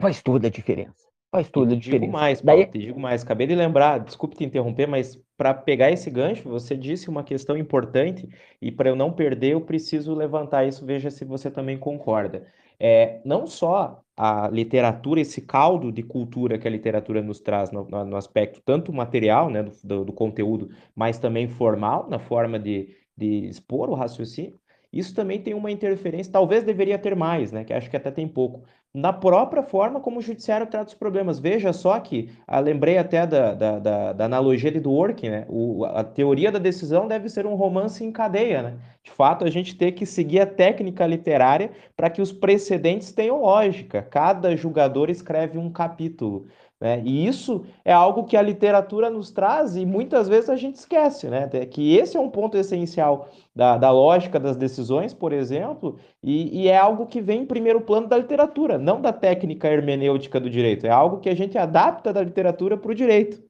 [0.01, 1.09] Faz toda a diferença.
[1.33, 2.07] Faz toda a diferença.
[2.07, 2.71] Digo mais, Paulo, Daí...
[2.71, 3.25] te digo mais.
[3.25, 7.57] Acabei de lembrar, desculpe te interromper, mas para pegar esse gancho, você disse uma questão
[7.57, 8.29] importante
[8.63, 10.87] e para eu não perder, eu preciso levantar isso.
[10.87, 12.47] Veja se você também concorda.
[12.81, 17.85] É, não só a literatura, esse caldo de cultura que a literatura nos traz no,
[17.85, 22.97] no aspecto tanto material, né, do, do, do, conteúdo, mas também formal, na forma de,
[23.17, 24.59] de expor o raciocínio,
[24.93, 28.27] isso também tem uma interferência, talvez deveria ter mais, né, que acho que até tem
[28.27, 28.65] pouco,
[28.95, 31.39] na própria forma como o judiciário trata os problemas.
[31.39, 35.47] Veja só que, ah, lembrei até da, da, da, da analogia do working, né?
[35.49, 38.79] O, a teoria da decisão deve ser um romance em cadeia, né?
[39.03, 43.41] De fato, a gente tem que seguir a técnica literária para que os precedentes tenham
[43.41, 44.03] lógica.
[44.03, 46.47] Cada julgador escreve um capítulo.
[46.81, 47.03] Né?
[47.05, 51.29] E isso é algo que a literatura nos traz e muitas vezes a gente esquece,
[51.29, 51.49] né?
[51.67, 56.69] Que esse é um ponto essencial da, da lógica das decisões, por exemplo, e, e,
[56.69, 60.87] é algo que vem em primeiro plano da literatura, não da técnica hermenêutica do direito.
[60.87, 63.43] É algo que a gente adapta da literatura para o direito.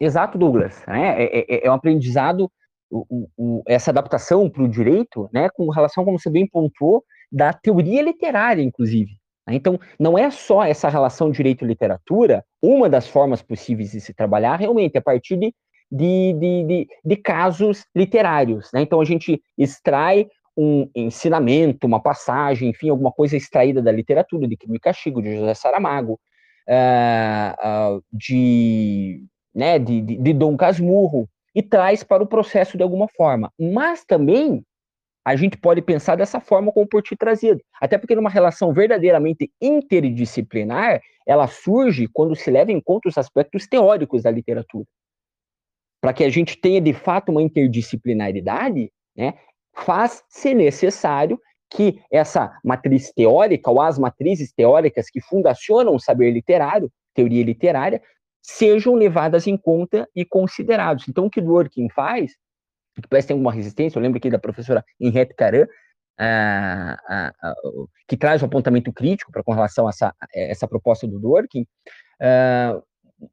[0.00, 0.82] Exato, Douglas.
[0.86, 1.24] Né?
[1.24, 2.50] É, é, é um aprendizado,
[2.90, 7.52] o, o, essa adaptação para o direito, né, com relação, como você bem pontuou, da
[7.52, 9.12] teoria literária, inclusive.
[9.46, 9.54] Né?
[9.54, 14.98] Então, não é só essa relação direito-literatura, uma das formas possíveis de se trabalhar realmente
[14.98, 15.54] a partir de,
[15.90, 18.70] de, de, de, casos literários.
[18.72, 18.82] Né?
[18.82, 24.56] Então, a gente extrai um ensinamento, uma passagem, enfim, alguma coisa extraída da literatura, de
[24.56, 26.18] Crime e Castigo, de José Saramago,
[26.66, 29.22] uh, uh, de,
[29.54, 33.52] né, de, de Dom Casmurro, e traz para o processo de alguma forma.
[33.58, 34.62] Mas também
[35.26, 37.60] a gente pode pensar dessa forma como por ti trazido.
[37.80, 43.66] Até porque numa relação verdadeiramente interdisciplinar, ela surge quando se leva em conta os aspectos
[43.66, 44.86] teóricos da literatura.
[46.00, 49.34] Para que a gente tenha de fato uma interdisciplinaridade, né,
[49.74, 51.40] faz ser necessário
[51.72, 58.00] que essa matriz teórica ou as matrizes teóricas que fundacionam o saber literário, teoria literária,
[58.40, 61.08] sejam levadas em conta e considerados.
[61.08, 62.36] Então, o que Dworkin faz
[63.02, 63.98] que parece que tem alguma resistência.
[63.98, 65.66] Eu lembro aqui da professora Henriette Caran,
[68.08, 71.66] que traz um apontamento crítico para com relação a essa, essa proposta do Dworkin,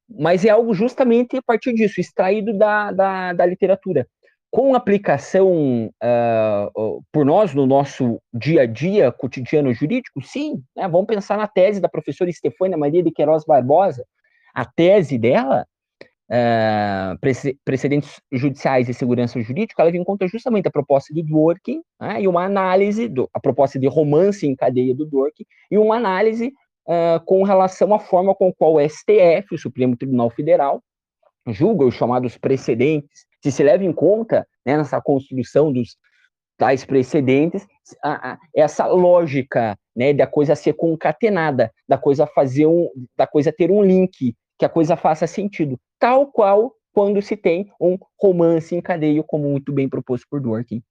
[0.09, 4.07] mas é algo justamente a partir disso, extraído da, da, da literatura.
[4.49, 10.63] Com aplicação uh, por nós no nosso dia a dia cotidiano jurídico, sim.
[10.75, 10.87] Né?
[10.87, 14.05] Vamos pensar na tese da professora Estefânia Maria de Queiroz Barbosa.
[14.53, 15.65] A tese dela
[16.29, 17.17] uh,
[17.63, 22.21] precedentes judiciais e segurança jurídica, ela vem em conta justamente a proposta do Dworkin né,
[22.21, 26.53] e uma análise, do, a proposta de romance em cadeia do Dworkin, e uma análise
[26.87, 30.81] uh, com relação à forma com qual o STF, o Supremo Tribunal Federal,
[31.47, 35.97] julga os chamados precedentes, se se leva em conta né, nessa construção dos
[36.57, 37.67] tais precedentes,
[38.01, 43.51] a, a, essa lógica né, da coisa ser concatenada, da coisa fazer um, da coisa
[43.51, 48.73] ter um link, que a coisa faça sentido, tal qual quando se tem um romance
[48.73, 50.81] em cadeia, como muito bem proposto por Dworkin.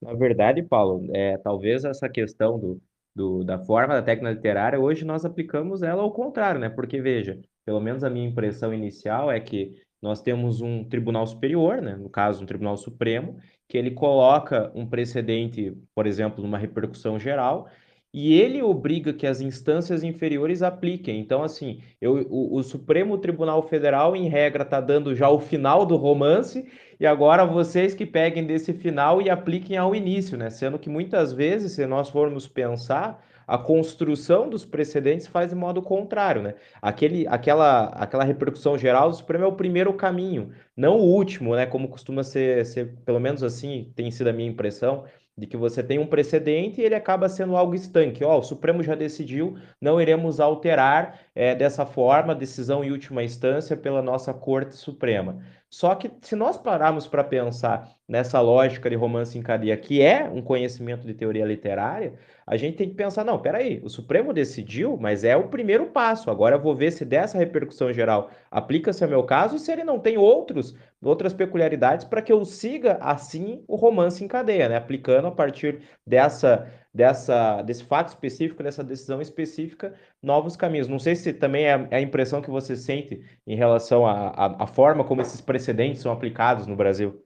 [0.00, 2.80] Na verdade, Paulo, é, talvez essa questão do,
[3.12, 6.68] do, da forma da técnica literária, hoje nós aplicamos ela ao contrário, né?
[6.68, 11.82] Porque, veja, pelo menos a minha impressão inicial é que nós temos um tribunal superior,
[11.82, 17.18] né, no caso, um tribunal supremo, que ele coloca um precedente, por exemplo, numa repercussão
[17.18, 17.68] geral,
[18.12, 21.20] e ele obriga que as instâncias inferiores apliquem.
[21.20, 25.84] Então, assim, eu, o, o Supremo Tribunal Federal, em regra, está dando já o final
[25.84, 26.66] do romance,
[26.98, 30.48] e agora vocês que peguem desse final e apliquem ao início, né?
[30.48, 35.80] Sendo que muitas vezes, se nós formos pensar, a construção dos precedentes faz de modo
[35.80, 36.54] contrário, né?
[36.82, 41.64] Aquele, aquela, aquela repercussão geral do Supremo é o primeiro caminho, não o último, né?
[41.66, 45.04] Como costuma ser, ser pelo menos assim, tem sido a minha impressão
[45.38, 48.24] de que você tem um precedente e ele acaba sendo algo estanque.
[48.24, 52.90] Ó, oh, o Supremo já decidiu, não iremos alterar é, dessa forma a decisão em
[52.90, 55.38] última instância pela nossa Corte Suprema.
[55.68, 60.24] Só que se nós pararmos para pensar nessa lógica de romance em cadeia, que é
[60.24, 62.14] um conhecimento de teoria literária,
[62.46, 66.30] a gente tem que pensar, não, peraí, o Supremo decidiu, mas é o primeiro passo.
[66.30, 69.98] Agora eu vou ver se dessa repercussão geral aplica-se ao meu caso se ele não
[69.98, 74.76] tem outros, outras peculiaridades para que eu siga assim o romance em cadeia, né?
[74.76, 79.92] Aplicando a partir dessa, dessa, desse fato específico, dessa decisão específica,
[80.22, 80.86] novos caminhos.
[80.86, 85.02] Não sei se também é, é a impressão que você sente em relação à forma
[85.02, 87.25] como esses precedentes são aplicados no Brasil.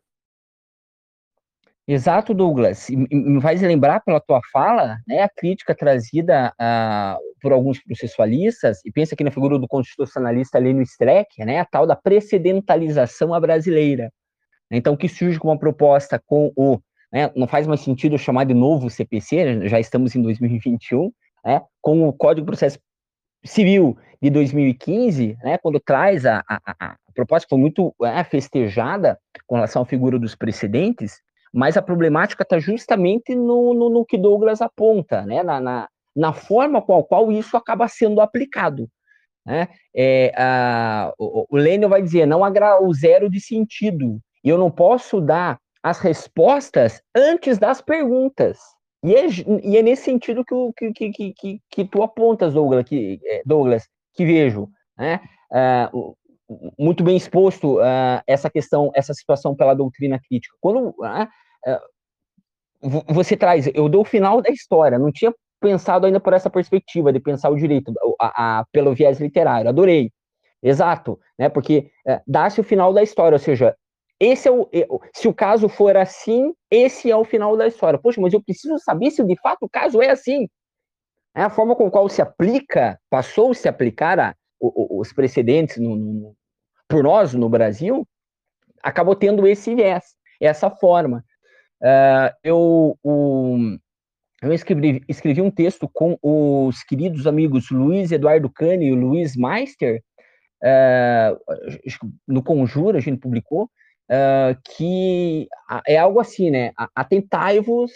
[1.92, 2.88] Exato, Douglas.
[2.88, 8.92] Me faz lembrar pela tua fala, né, a crítica trazida uh, por alguns processualistas, e
[8.92, 14.12] pensa aqui na figura do constitucionalista Lênio Streck, né, a tal da precedentalização à brasileira.
[14.70, 16.78] Então, que surge com uma proposta com o,
[17.12, 21.10] né, não faz mais sentido chamar de novo CPC, já estamos em 2021,
[21.44, 22.78] né, com o Código de Processo
[23.44, 29.18] Civil de 2015, né, quando traz a, a, a proposta que foi muito é, festejada
[29.44, 31.20] com relação à figura dos precedentes,
[31.52, 35.42] mas a problemática está justamente no, no, no, que Douglas aponta, né?
[35.42, 38.88] na, na, na forma com a qual isso acaba sendo aplicado.
[39.44, 39.68] Né?
[39.94, 44.70] É, a, o, o vai dizer, não há o zero de sentido, e eu não
[44.70, 48.58] posso dar as respostas antes das perguntas.
[49.02, 49.26] E é,
[49.64, 53.88] e é nesse sentido que, que, que, que, que tu apontas, Douglas, que, é, Douglas,
[54.14, 54.68] que vejo.
[54.96, 55.20] Né?
[55.50, 56.16] Uh,
[56.78, 60.56] muito bem exposto uh, essa questão, essa situação pela doutrina crítica.
[60.60, 61.28] Quando uh,
[63.08, 67.12] você traz, eu dou o final da história, não tinha pensado ainda por essa perspectiva
[67.12, 70.10] de pensar o direito a, a, pelo viés literário, adorei,
[70.62, 71.48] exato, né?
[71.48, 73.76] Porque uh, dá-se o final da história, ou seja,
[74.18, 74.68] esse é o,
[75.14, 77.98] se o caso for assim, esse é o final da história.
[77.98, 80.46] Poxa, mas eu preciso saber se de fato o caso é assim.
[81.34, 86.36] É a forma com qual se aplica, passou-se a aplicar a, os precedentes no, no,
[86.90, 88.06] por nós no Brasil,
[88.82, 90.04] acabou tendo esse viés,
[90.40, 91.24] essa forma.
[91.80, 93.78] Uh, eu, um,
[94.42, 100.02] eu escrevi, escrevi, um texto com os queridos amigos Luiz Eduardo Cani e Luiz Meister,
[100.64, 101.38] uh,
[102.26, 105.46] no Conjura, a gente publicou, uh, que
[105.86, 106.72] é algo assim, né?
[106.94, 107.92] Atentai-vos,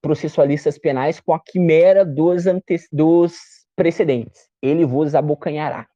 [0.00, 2.44] processualistas penais, com a quimera dos,
[2.92, 3.34] dos
[3.74, 4.48] precedentes.
[4.62, 5.86] Ele vos abocanhará.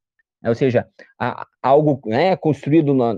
[0.44, 0.88] Ou seja,
[1.62, 3.14] algo né, construído no,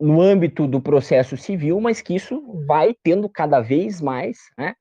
[0.00, 4.74] no, âmbito do processo civil, mas que isso vai tendo cada vez mais né,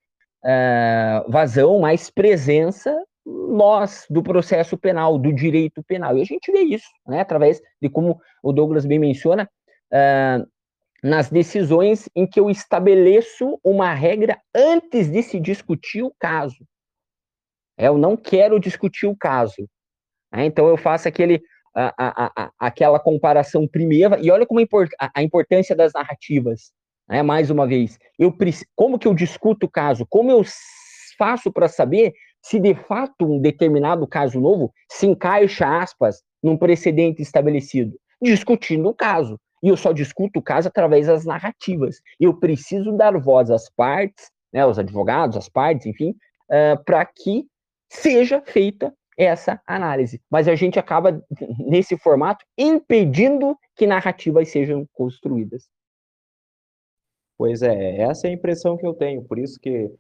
[0.44, 6.18] uh, vazão, mais presença nós do processo penal, do direito penal.
[6.18, 9.50] E a gente vê isso né, através de como o Douglas bem menciona,
[9.92, 10.48] uh,
[11.04, 16.66] nas decisões em que eu estabeleço uma regra antes de se discutir o caso.
[17.78, 19.70] Eu não quero discutir o caso.
[20.32, 20.46] Né?
[20.46, 21.42] Então eu faço aquele,
[21.76, 26.72] a, a, a, aquela comparação primeira, e olha como import, a, importância das narrativas,
[27.08, 27.22] né?
[27.22, 27.98] mais uma vez.
[28.18, 28.36] Eu,
[28.76, 30.06] como que eu discuto o caso?
[30.10, 30.44] Como eu
[31.18, 37.22] faço para saber se de fato um determinado caso novo se encaixa, aspas, num precedente
[37.22, 37.94] estabelecido?
[38.22, 39.40] Discutindo o caso.
[39.62, 41.98] E eu só discuto o caso através das narrativas.
[42.20, 46.12] Eu preciso dar voz às partes, né, aos advogados, às partes, enfim,
[46.50, 47.46] uh, para que
[47.90, 50.22] seja feita essa análise.
[50.30, 51.22] Mas a gente acaba,
[51.60, 55.70] nesse formato, impedindo que narrativas sejam construídas.
[57.38, 59.24] Pois é, essa é a impressão que eu tenho.
[59.24, 59.92] Por isso que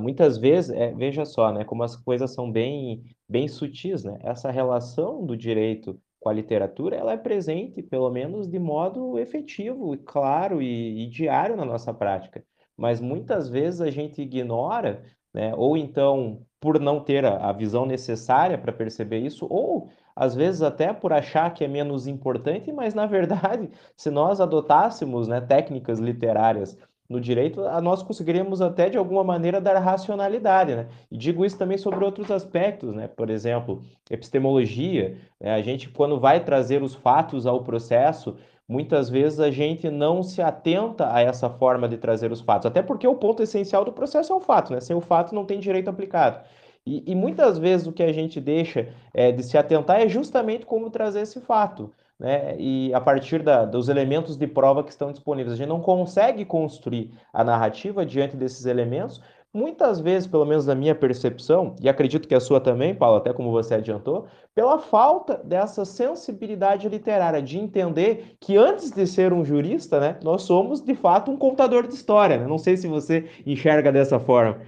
[0.00, 4.18] muitas vezes, é, veja só, né, como as coisas são bem, bem sutis, né?
[4.22, 9.96] Essa relação do direito com a literatura, ela é presente, pelo menos de modo efetivo,
[9.98, 12.42] claro e, e diário na nossa prática.
[12.76, 15.52] Mas muitas vezes a gente ignora né?
[15.56, 20.62] Ou então por não ter a, a visão necessária para perceber isso, ou às vezes
[20.62, 26.00] até por achar que é menos importante, mas na verdade, se nós adotássemos né, técnicas
[26.00, 26.76] literárias
[27.08, 30.88] no direito, nós conseguiríamos até de alguma maneira dar racionalidade, né?
[31.10, 33.08] E digo isso também sobre outros aspectos, né?
[33.08, 35.54] Por exemplo, epistemologia, né?
[35.54, 38.36] a gente quando vai trazer os fatos ao processo,
[38.68, 42.82] muitas vezes a gente não se atenta a essa forma de trazer os fatos, até
[42.82, 44.80] porque o ponto essencial do processo é o fato, né?
[44.80, 46.40] Sem o fato não tem direito aplicado.
[46.86, 50.66] E, e muitas vezes o que a gente deixa é, de se atentar é justamente
[50.66, 52.56] como trazer esse fato né?
[52.58, 56.44] E a partir da, dos elementos de prova que estão disponíveis, a gente não consegue
[56.44, 59.22] construir a narrativa diante desses elementos.
[59.52, 63.32] Muitas vezes, pelo menos na minha percepção, e acredito que a sua também, Paulo, até
[63.32, 69.44] como você adiantou, pela falta dessa sensibilidade literária, de entender que antes de ser um
[69.44, 72.36] jurista, né, nós somos de fato um contador de história.
[72.36, 72.46] Né?
[72.46, 74.60] Não sei se você enxerga dessa forma.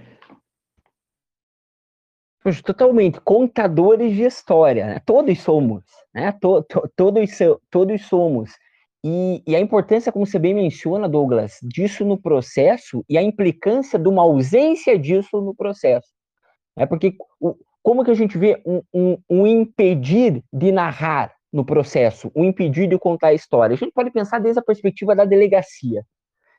[2.65, 5.01] Totalmente, contadores de história, né?
[5.05, 6.31] todos somos, né?
[6.41, 7.29] To, to, todos,
[7.69, 8.49] todos somos.
[9.03, 13.97] E, e, a importância, como você bem menciona, Douglas, disso no processo e a implicância
[13.97, 16.07] de uma ausência disso no processo.
[16.77, 21.65] É porque o, como que a gente vê um, um, um, impedir de narrar no
[21.65, 23.73] processo, um impedir de contar a história?
[23.73, 26.05] A gente pode pensar desde a perspectiva da delegacia.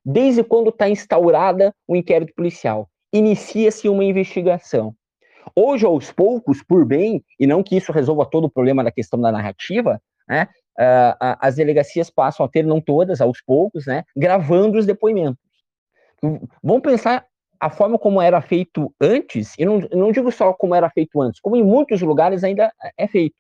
[0.05, 4.95] Desde quando está instaurada o inquérito policial, inicia-se uma investigação.
[5.55, 9.21] Hoje, aos poucos, por bem, e não que isso resolva todo o problema da questão
[9.21, 14.79] da narrativa, né, uh, as delegacias passam a ter, não todas, aos poucos, né, gravando
[14.79, 15.41] os depoimentos.
[16.63, 17.27] Vamos pensar
[17.59, 21.41] a forma como era feito antes, e não, não digo só como era feito antes,
[21.41, 23.37] como em muitos lugares ainda é feito.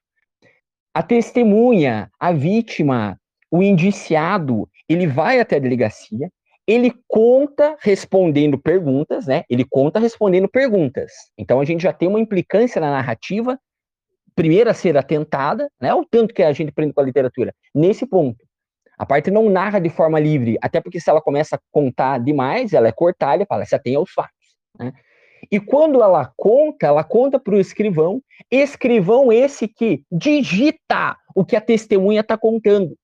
[0.94, 3.18] A testemunha, a vítima,
[3.50, 6.30] o indiciado, ele vai até a delegacia,
[6.66, 9.42] ele conta respondendo perguntas, né?
[9.50, 11.12] Ele conta respondendo perguntas.
[11.36, 13.58] Então a gente já tem uma implicância na narrativa,
[14.34, 15.92] primeira a ser atentada, né?
[15.94, 17.54] O tanto que a gente aprende com a literatura.
[17.74, 18.44] Nesse ponto.
[18.98, 22.72] A parte não narra de forma livre, até porque se ela começa a contar demais,
[22.72, 24.56] ela é cortada fala, se atém aos fatos.
[24.78, 24.92] Né?
[25.50, 31.56] E quando ela conta, ela conta para o escrivão, escrivão esse que digita o que
[31.56, 32.94] a testemunha está contando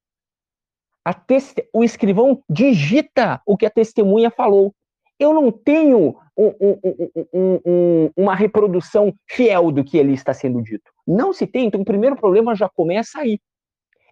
[1.72, 4.74] o escrivão digita o que a testemunha falou.
[5.18, 10.90] Eu não tenho um, um, um, uma reprodução fiel do que ali está sendo dito.
[11.06, 13.40] Não se tem, então o primeiro problema já começa aí.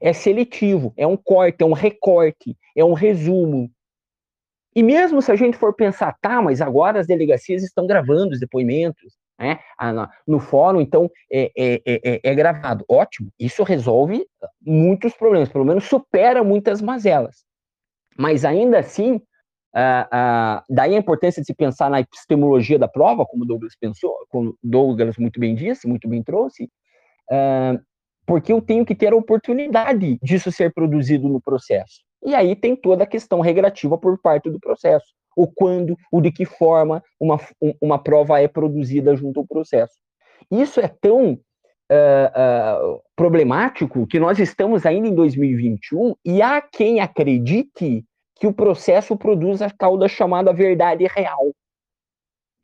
[0.01, 3.71] É seletivo, é um corte, é um recorte, é um resumo.
[4.75, 8.41] E mesmo se a gente for pensar, tá, mas agora as delegacias estão gravando os
[8.41, 9.59] depoimentos, né,
[10.27, 12.85] no fórum, então é, é, é, é, gravado.
[12.89, 14.27] Ótimo, isso resolve
[14.61, 17.45] muitos problemas, pelo menos supera muitas mazelas.
[18.19, 19.21] Mas ainda assim,
[19.77, 24.13] uh, uh, daí a importância de se pensar na epistemologia da prova, como Douglas pensou,
[24.29, 26.65] como Douglas muito bem disse, muito bem trouxe,
[27.31, 27.79] uh,
[28.27, 32.01] porque eu tenho que ter a oportunidade disso ser produzido no processo.
[32.25, 35.07] E aí tem toda a questão regrativa por parte do processo
[35.37, 37.39] o quando, o de que forma uma,
[37.81, 39.93] uma prova é produzida junto ao processo.
[40.51, 47.01] Isso é tão uh, uh, problemático que nós estamos ainda em 2021 e há quem
[47.01, 48.03] acredite
[48.37, 51.53] que o processo produz a tal da chamada verdade real.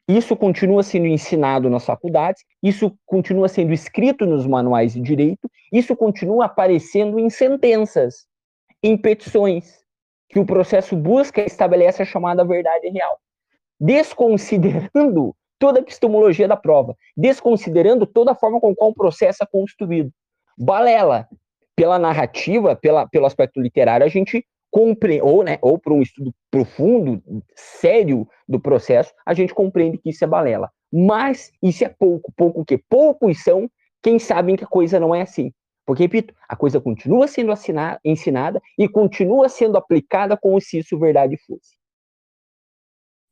[0.09, 5.97] Isso continua sendo ensinado nas faculdades, isso continua sendo escrito nos manuais de direito, isso
[5.97, 8.27] continua aparecendo em sentenças,
[8.83, 9.81] em petições
[10.29, 13.19] que o processo busca e estabelece a chamada verdade real,
[13.81, 19.47] desconsiderando toda a epistemologia da prova, desconsiderando toda a forma com qual o processo é
[19.47, 20.11] construído.
[20.59, 21.29] Balela,
[21.77, 26.35] pela narrativa, pela, pelo aspecto literário, a gente compreende, ou, né, ou por um estudo
[26.51, 27.23] profundo,
[27.55, 30.73] sério do processo, a gente compreende que isso é balela.
[30.91, 32.83] Mas isso é pouco, pouco o quê?
[32.89, 33.71] Poucos são
[34.03, 35.53] quem sabem que a coisa não é assim.
[35.85, 40.99] Porque, repito, a coisa continua sendo assinada, ensinada e continua sendo aplicada como se isso
[40.99, 41.77] verdade fosse.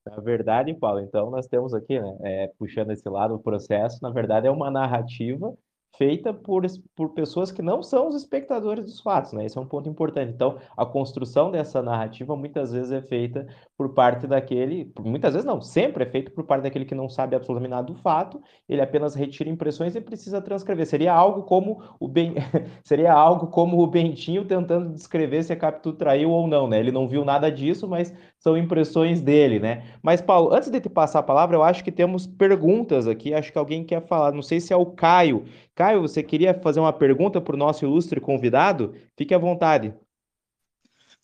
[0.05, 4.11] Na verdade, Paulo, então nós temos aqui, né, é, puxando esse lado, o processo, na
[4.11, 5.55] verdade, é uma narrativa
[6.01, 6.65] feita por,
[6.97, 9.45] por pessoas que não são os espectadores dos fatos, né?
[9.45, 10.33] Esse é um ponto importante.
[10.33, 13.47] Então, a construção dessa narrativa muitas vezes é feita
[13.77, 17.37] por parte daquele, muitas vezes não, sempre é feita por parte daquele que não sabe
[17.37, 20.87] absolutamente nada do fato, ele apenas retira impressões e precisa transcrever.
[20.87, 22.33] Seria algo como o ben...
[22.83, 26.81] seria algo como o Bentinho tentando descrever se a Capitu traiu ou não, né?
[26.81, 29.83] Ele não viu nada disso, mas são impressões dele, né?
[30.03, 33.53] Mas Paulo, antes de te passar a palavra, eu acho que temos perguntas aqui, acho
[33.53, 35.45] que alguém quer falar, não sei se é o Caio
[35.81, 38.93] Caio, você queria fazer uma pergunta para o nosso ilustre convidado?
[39.17, 39.95] Fique à vontade.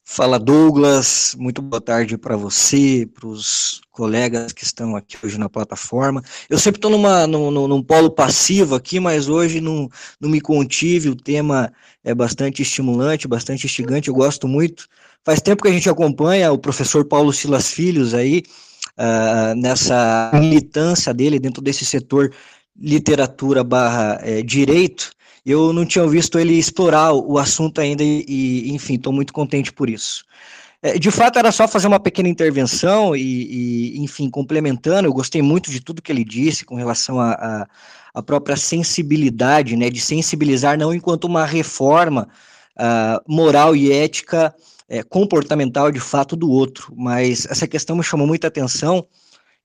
[0.03, 5.51] Fala Douglas, muito boa tarde para você, para os colegas que estão aqui hoje na
[5.51, 6.23] plataforma.
[6.49, 11.11] Eu sempre estou numa, num, num, polo passivo aqui, mas hoje não, não me contive,
[11.11, 11.71] o tema
[12.03, 14.87] é bastante estimulante, bastante instigante, eu gosto muito.
[15.23, 18.43] Faz tempo que a gente acompanha o professor Paulo Silas Filhos aí,
[18.99, 22.33] uh, nessa militância dele dentro desse setor
[22.79, 25.11] literatura barra é, direito,
[25.45, 29.73] eu não tinha visto ele explorar o assunto ainda e, e enfim, estou muito contente
[29.73, 30.25] por isso.
[30.83, 33.21] É, de fato, era só fazer uma pequena intervenção e,
[33.95, 37.67] e, enfim, complementando, eu gostei muito de tudo que ele disse com relação à
[38.25, 42.29] própria sensibilidade, né, de sensibilizar não enquanto uma reforma
[42.77, 44.55] uh, moral e ética
[44.89, 49.07] é, comportamental de fato do outro, mas essa questão me chamou muita atenção,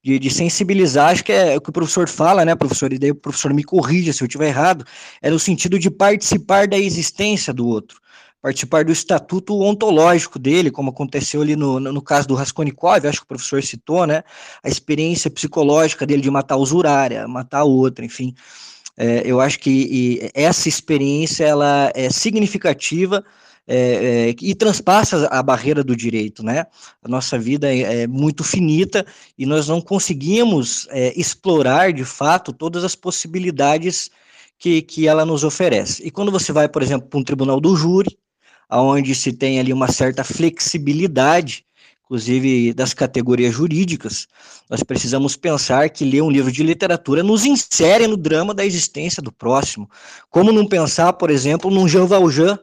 [0.03, 3.11] de, de, sensibilizar, acho que é o que o professor fala, né, professor, e daí
[3.11, 4.85] o professor me corrija se eu estiver errado,
[5.21, 7.99] é no sentido de participar da existência do outro,
[8.41, 13.19] participar do estatuto ontológico dele, como aconteceu ali no, no, no caso do Raskolnikov, acho
[13.19, 14.23] que o professor citou, né,
[14.63, 18.33] a experiência psicológica dele de matar o Zurária, matar a outra, enfim,
[18.97, 23.23] é, eu acho que essa experiência, ela é significativa
[23.67, 26.65] é, é, e transpassa a barreira do direito, né?
[27.01, 29.05] A nossa vida é, é muito finita
[29.37, 34.09] e nós não conseguimos é, explorar de fato todas as possibilidades
[34.57, 36.05] que, que ela nos oferece.
[36.05, 38.17] E quando você vai, por exemplo, para um tribunal do júri,
[38.69, 41.65] onde se tem ali uma certa flexibilidade,
[42.03, 44.27] inclusive das categorias jurídicas,
[44.69, 49.21] nós precisamos pensar que ler um livro de literatura nos insere no drama da existência
[49.21, 49.89] do próximo.
[50.29, 52.59] Como não pensar, por exemplo, num Jean Valjean,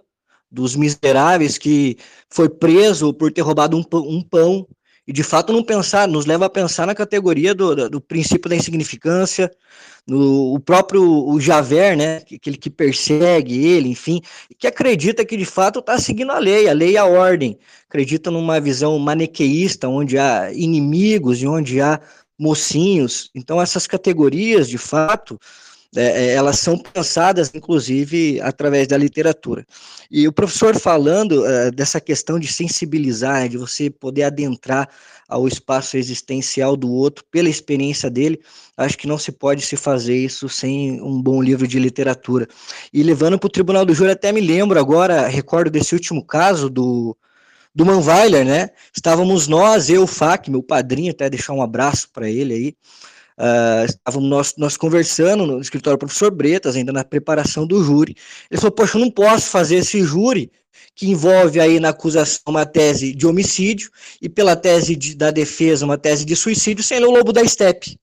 [0.51, 1.97] dos miseráveis que
[2.29, 4.67] foi preso por ter roubado um pão, um pão,
[5.07, 8.55] e de fato não pensar, nos leva a pensar na categoria do, do, princípio da
[8.55, 9.51] insignificância,
[10.07, 14.21] no o próprio o Javert, né, aquele que persegue ele, enfim,
[14.59, 18.31] que acredita que de fato está seguindo a lei, a lei e a ordem, acredita
[18.31, 22.01] numa visão maniqueísta, onde há inimigos e onde há
[22.39, 25.39] mocinhos, então essas categorias, de fato,
[25.97, 29.67] é, é, elas são pensadas, inclusive, através da literatura.
[30.11, 34.89] E o professor falando uh, dessa questão de sensibilizar, de você poder adentrar
[35.27, 38.41] ao espaço existencial do outro pela experiência dele,
[38.77, 42.47] acho que não se pode se fazer isso sem um bom livro de literatura.
[42.93, 46.69] E levando para o Tribunal do Júri, até me lembro agora, recordo desse último caso
[46.69, 47.17] do,
[47.75, 48.71] do Manweiler, né?
[48.95, 52.77] Estávamos nós, eu, o FAC, meu padrinho, até deixar um abraço para ele aí,
[53.39, 58.17] Uh, estávamos nós, nós conversando no escritório do professor Bretas, ainda na preparação do júri.
[58.51, 60.51] Ele falou: Poxa, eu não posso fazer esse júri
[60.95, 65.85] que envolve aí na acusação uma tese de homicídio e pela tese de, da defesa
[65.85, 67.97] uma tese de suicídio sem o Lobo da Steppe.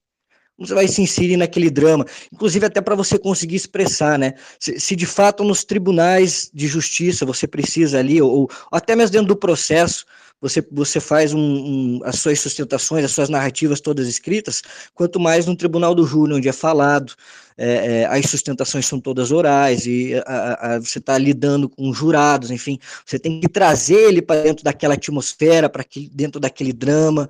[0.58, 4.36] Você vai se inserir naquele drama, inclusive até para você conseguir expressar, né?
[4.58, 9.12] Se, se, de fato nos tribunais de justiça você precisa ali, ou, ou até mesmo
[9.12, 10.06] dentro do processo,
[10.42, 14.62] você, você faz um, um, as suas sustentações, as suas narrativas todas escritas,
[14.94, 17.14] quanto mais no tribunal do júri, onde é falado,
[17.58, 22.52] é, é, as sustentações são todas orais, e a, a, você está lidando com jurados,
[22.52, 27.30] enfim, você tem que trazer ele para dentro daquela atmosfera, para dentro daquele drama,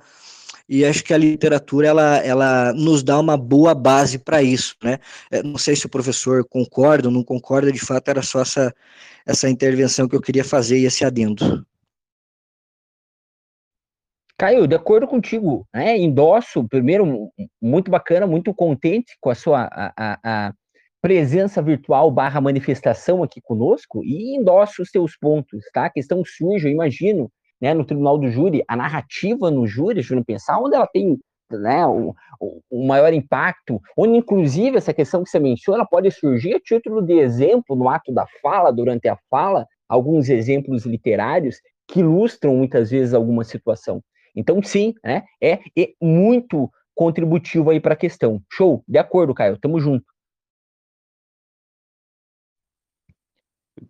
[0.68, 4.98] e acho que a literatura ela, ela nos dá uma boa base para isso, né?
[5.30, 8.74] É, não sei se o professor concorda ou não concorda, de fato era só essa,
[9.24, 11.64] essa intervenção que eu queria fazer e esse adendo.
[14.38, 15.96] Caio, de acordo contigo, né?
[15.96, 17.30] Endosso, primeiro,
[17.60, 20.18] muito bacana, muito contente com a sua a, a,
[20.48, 20.52] a
[21.00, 25.86] presença virtual barra manifestação aqui conosco e endosso os seus pontos, tá?
[25.86, 27.30] A questão surge, eu imagino,
[27.60, 31.18] né, no tribunal do júri, a narrativa no júri, eu pensar, onde ela tem
[31.50, 32.14] né, o,
[32.70, 37.14] o, maior impacto, onde inclusive essa questão que você menciona pode surgir a título de
[37.14, 41.56] exemplo no ato da fala, durante a fala, alguns exemplos literários
[41.88, 44.02] que ilustram muitas vezes alguma situação.
[44.36, 48.40] Então, sim, né, é, é muito contributivo aí para a questão.
[48.52, 50.04] Show, de acordo, Caio, tamo junto.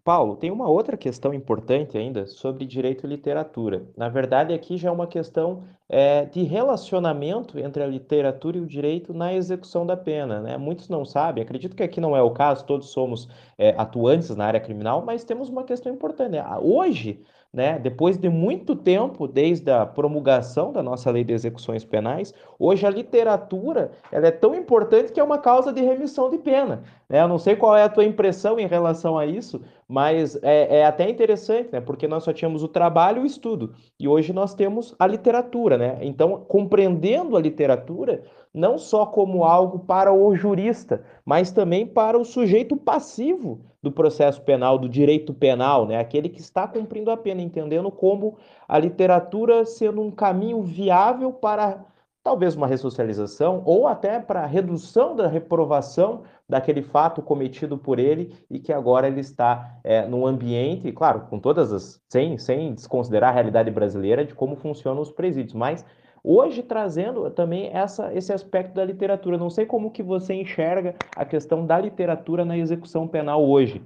[0.02, 3.86] Paulo, tem uma outra questão importante ainda sobre direito e literatura.
[3.96, 8.66] Na verdade, aqui já é uma questão é, de relacionamento entre a literatura e o
[8.66, 10.40] direito na execução da pena.
[10.40, 10.56] Né?
[10.56, 14.46] Muitos não sabem, acredito que aqui não é o caso, todos somos é, atuantes na
[14.46, 16.32] área criminal, mas temos uma questão importante.
[16.32, 16.44] Né?
[16.60, 17.22] Hoje,
[17.56, 17.78] né?
[17.78, 22.90] Depois de muito tempo, desde a promulgação da nossa lei de execuções penais, hoje a
[22.90, 26.82] literatura ela é tão importante que é uma causa de remissão de pena.
[27.08, 27.22] Né?
[27.22, 30.84] Eu não sei qual é a tua impressão em relação a isso, Mas é, é,
[30.84, 31.80] até interessante, né?
[31.80, 33.72] Porque nós só tínhamos o trabalho e o estudo.
[33.98, 35.98] E hoje nós temos a literatura, né?
[36.02, 38.22] Então, compreendendo a literatura,
[38.56, 44.40] não só como algo para o jurista, mas também para o sujeito passivo do processo
[44.40, 45.98] penal, do direito penal, né?
[45.98, 51.84] Aquele que está cumprindo a pena, entendendo como a literatura sendo um caminho viável para
[52.24, 58.34] talvez uma ressocialização ou até para a redução da reprovação daquele fato cometido por ele
[58.50, 63.30] e que agora ele está é, num ambiente, claro, com todas as, sem, sem desconsiderar
[63.30, 65.84] a realidade brasileira de como funcionam os presídios, mas
[66.26, 69.38] hoje trazendo também essa, esse aspecto da literatura.
[69.38, 73.80] Não sei como que você enxerga a questão da literatura na execução penal hoje.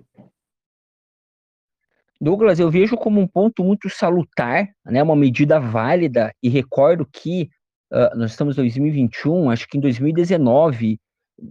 [2.18, 7.48] Douglas, eu vejo como um ponto muito salutar, né, uma medida válida, e recordo que
[7.92, 10.98] uh, nós estamos em 2021, acho que em 2019,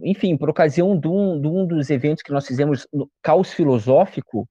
[0.02, 4.48] enfim, por ocasião de um, de um dos eventos que nós fizemos no Caos Filosófico,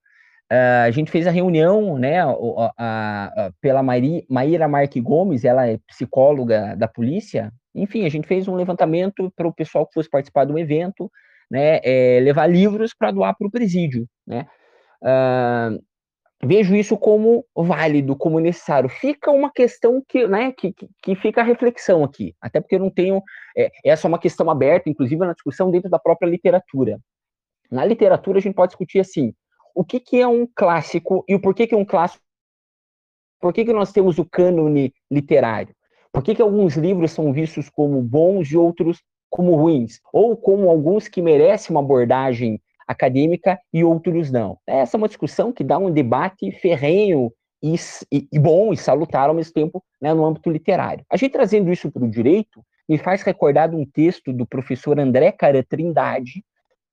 [0.52, 2.32] uh, a gente fez a reunião, né, a,
[2.78, 8.28] a, a, pela Mairi, Maíra Marque Gomes, ela é psicóloga da polícia, enfim, a gente
[8.28, 11.12] fez um levantamento para o pessoal que fosse participar do evento,
[11.50, 14.46] né, é, levar livros para doar para o presídio, né,
[15.04, 15.80] uh,
[16.44, 18.90] vejo isso como válido, como necessário.
[18.90, 20.74] Fica uma questão que, né, que,
[21.04, 23.22] que fica a reflexão aqui, até porque eu não tenho.
[23.58, 27.00] É, essa é uma questão aberta, inclusive na discussão dentro da própria literatura.
[27.72, 29.34] Na literatura, a gente pode discutir assim:
[29.76, 32.24] o que, que é um clássico e o porquê que é um clássico.
[33.40, 35.74] Por que, que nós temos o cânone literário?
[36.12, 40.00] Por que, que alguns livros são vistos como bons e outros como ruins?
[40.12, 44.58] Ou como alguns que merecem uma abordagem acadêmica e outros não.
[44.66, 47.76] Essa é uma discussão que dá um debate ferrenho e,
[48.12, 51.06] e, e bom e salutar ao mesmo tempo né, no âmbito literário.
[51.10, 55.00] A gente trazendo isso para o direito me faz recordar de um texto do professor
[55.00, 56.44] André Cara Trindade,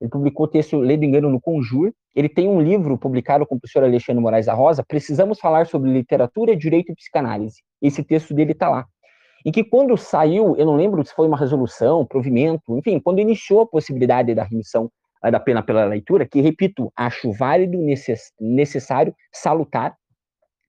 [0.00, 1.92] ele publicou o texto Ledo Engano no Conjur.
[2.16, 5.92] Ele tem um livro publicado com o professor Alexandre Moraes da Rosa, Precisamos Falar sobre
[5.92, 7.62] Literatura, Direito e Psicanálise.
[7.82, 8.86] Esse texto dele está lá.
[9.44, 13.60] Em que quando saiu, eu não lembro se foi uma resolução, provimento, enfim, quando iniciou
[13.60, 14.90] a possibilidade da remissão
[15.30, 19.94] da pena pela leitura, que, repito, acho válido, necess, necessário, salutar.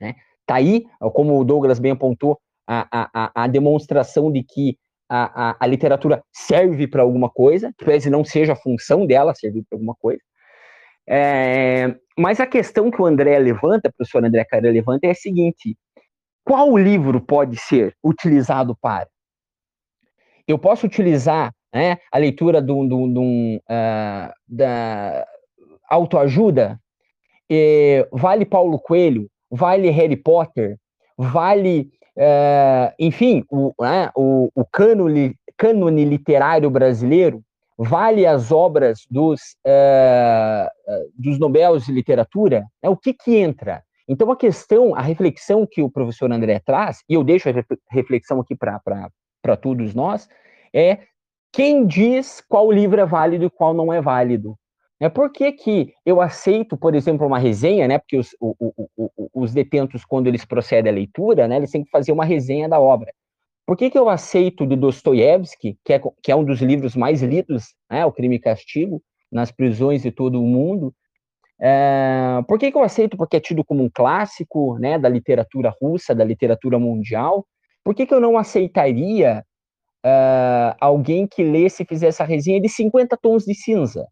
[0.01, 0.15] Né?
[0.45, 4.77] Tá aí, como o Douglas bem apontou, a, a, a demonstração de que
[5.09, 9.63] a, a, a literatura serve para alguma coisa, que não seja a função dela servir
[9.69, 10.21] para alguma coisa.
[11.09, 15.15] É, mas a questão que o André levanta, o professor André Cara levanta, é a
[15.15, 15.77] seguinte:
[16.43, 19.07] qual livro pode ser utilizado para?
[20.47, 21.97] Eu posso utilizar né?
[22.11, 25.27] a leitura do, do uh, da
[25.89, 26.79] autoajuda,
[28.11, 30.77] vale Paulo Coelho, vale Harry Potter,
[31.17, 37.41] vale, uh, enfim, o, né, o, o cânone, cânone literário brasileiro,
[37.77, 40.69] vale as obras dos, uh,
[41.15, 43.83] dos Nobel de Literatura, né, o que que entra?
[44.07, 47.53] Então, a questão, a reflexão que o professor André traz, e eu deixo a
[47.91, 50.29] reflexão aqui para todos nós,
[50.73, 50.99] é
[51.51, 54.57] quem diz qual livro é válido e qual não é válido?
[54.99, 57.99] É por que, que eu aceito, por exemplo, uma resenha, né?
[57.99, 61.83] Porque os, o, o, o, os detentos, quando eles procedem à leitura, né, eles têm
[61.83, 63.13] que fazer uma resenha da obra.
[63.67, 67.21] Por que, que eu aceito de Dostoiévski, que é, que é um dos livros mais
[67.21, 70.95] lidos, né, O Crime e Castigo, nas prisões de todo o mundo?
[71.61, 73.17] É, por que, que eu aceito?
[73.17, 77.45] Porque é tido como um clássico né, da literatura russa, da literatura mundial.
[77.83, 79.43] Por que, que eu não aceitaria
[80.05, 84.07] uh, alguém que lesse e fizesse a resenha de 50 tons de cinza.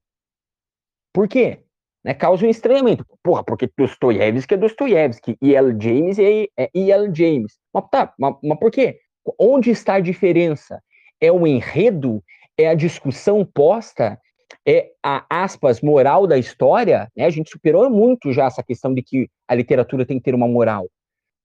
[1.14, 1.60] Por quê?
[2.03, 3.06] Né, causa um estranhamento.
[3.24, 5.76] Porra, porque Dostoiévski é Dostoiévski, e L.
[5.80, 7.12] James é, é E.L.
[7.14, 7.53] James.
[7.74, 8.99] Mas tá, mas, mas por quê?
[9.39, 10.82] Onde está a diferença?
[11.19, 12.23] É o enredo?
[12.57, 14.19] É a discussão posta?
[14.65, 17.09] É a, aspas, moral da história?
[17.15, 17.26] Né?
[17.26, 20.47] A gente superou muito já essa questão de que a literatura tem que ter uma
[20.47, 20.88] moral.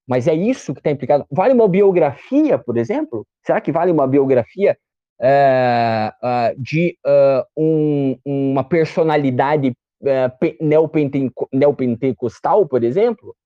[0.07, 1.24] Mas é isso que está implicado.
[1.31, 3.26] Vale uma biografia, por exemplo?
[3.45, 4.76] Será que vale uma biografia
[5.20, 9.72] uh, uh, de uh, um, uma personalidade
[11.53, 13.37] neopentecostal, por exemplo?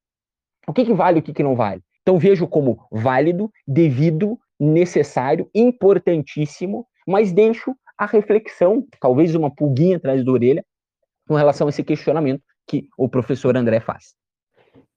[0.66, 1.82] O que, que vale e o que, que não vale?
[2.04, 10.22] Então vejo como válido, devido, necessário, importantíssimo, mas deixo a reflexão, talvez uma pulguinha atrás
[10.22, 10.62] da orelha,
[11.26, 14.14] com relação a esse questionamento que o professor André faz.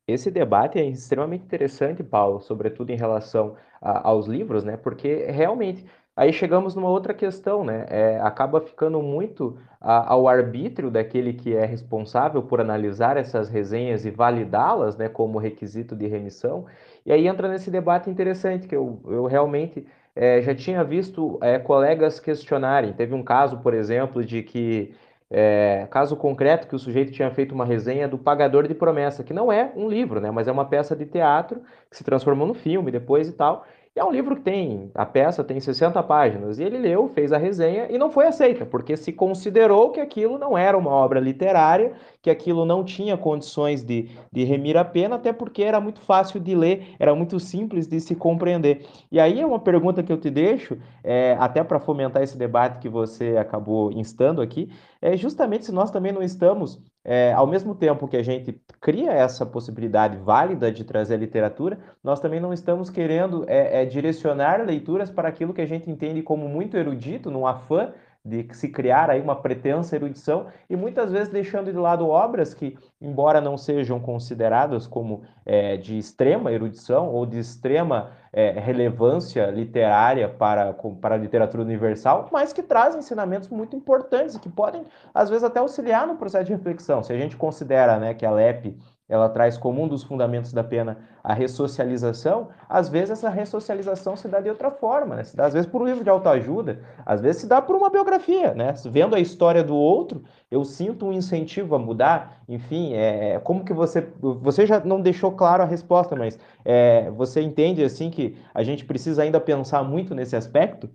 [0.05, 4.75] Esse debate é extremamente interessante, Paulo, sobretudo em relação a, aos livros, né?
[4.75, 5.85] Porque realmente
[6.15, 7.85] aí chegamos numa outra questão, né?
[7.89, 14.05] É, acaba ficando muito a, ao arbítrio daquele que é responsável por analisar essas resenhas
[14.05, 16.65] e validá-las, né, como requisito de remissão.
[17.07, 21.57] E aí entra nesse debate interessante que eu, eu realmente é, já tinha visto é,
[21.57, 22.91] colegas questionarem.
[22.91, 24.93] Teve um caso, por exemplo, de que
[25.31, 29.33] é, caso concreto que o sujeito tinha feito uma resenha do Pagador de Promessa, que
[29.33, 32.53] não é um livro, né, mas é uma peça de teatro que se transformou no
[32.53, 33.65] filme depois e tal.
[33.97, 37.37] É um livro que tem, a peça tem 60 páginas, e ele leu, fez a
[37.37, 41.93] resenha e não foi aceita, porque se considerou que aquilo não era uma obra literária,
[42.21, 46.39] que aquilo não tinha condições de, de remir a pena, até porque era muito fácil
[46.39, 48.85] de ler, era muito simples de se compreender.
[49.11, 52.77] E aí é uma pergunta que eu te deixo, é, até para fomentar esse debate
[52.79, 54.69] que você acabou instando aqui,
[55.01, 59.13] é justamente se nós também não estamos é, ao mesmo tempo que a gente cria
[59.13, 64.61] essa possibilidade válida de trazer a literatura, nós também não estamos querendo é, é, direcionar
[64.65, 67.93] leituras para aquilo que a gente entende como muito erudito, num afã
[68.25, 72.77] de se criar aí uma pretensa erudição e muitas vezes deixando de lado obras que,
[72.99, 80.29] embora não sejam consideradas como é, de extrema erudição ou de extrema é, relevância literária
[80.29, 80.71] para,
[81.01, 85.43] para a literatura universal, mas que trazem ensinamentos muito importantes e que podem, às vezes,
[85.43, 87.01] até auxiliar no processo de reflexão.
[87.01, 88.77] Se a gente considera né, que a LEP
[89.09, 94.27] ela traz como um dos fundamentos da pena a ressocialização, às vezes essa ressocialização se
[94.27, 95.23] dá de outra forma, né?
[95.33, 98.53] Dá, às vezes por um livro de autoajuda, às vezes se dá por uma biografia,
[98.53, 98.73] né?
[98.85, 103.63] Vendo a história do outro, eu sinto um incentivo a mudar, enfim, é, é, como
[103.63, 108.37] que você, você já não deixou claro a resposta, mas é, você entende, assim, que
[108.53, 110.89] a gente precisa ainda pensar muito nesse aspecto?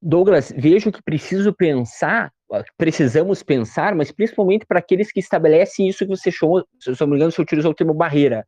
[0.00, 2.30] Douglas, vejo que preciso pensar
[2.76, 7.08] precisamos pensar, mas principalmente para aqueles que estabelecem isso que você chamou, se eu não
[7.08, 8.46] me engano, você utilizou o termo barreira.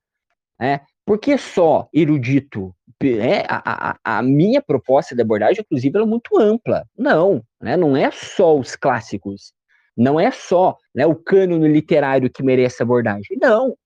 [0.58, 0.80] Né?
[1.04, 2.74] Por que só erudito?
[3.02, 6.84] É, a, a, a, minha proposta de abordagem, inclusive, é muito ampla.
[6.96, 7.76] Não, né?
[7.76, 9.52] não é só os clássicos.
[9.96, 13.36] Não é só né, o cânone literário que merece abordagem.
[13.40, 13.76] Não.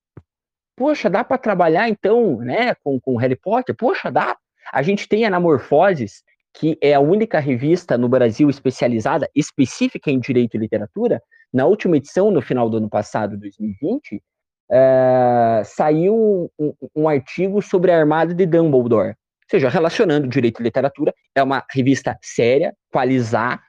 [0.77, 3.77] Poxa, dá para trabalhar então né, com, com Harry Potter?
[3.77, 4.37] Poxa, dá.
[4.73, 6.23] A gente tem Anamorfoses,
[6.55, 11.23] que é a única revista no Brasil especializada, específica em direito e literatura,
[11.53, 14.23] na última edição, no final do ano passado, 2020,
[14.71, 19.11] é, saiu um, um, artigo sobre a Armada de Dumbledore.
[19.11, 23.61] Ou seja, relacionando direito e literatura, é uma revista séria, qualizar,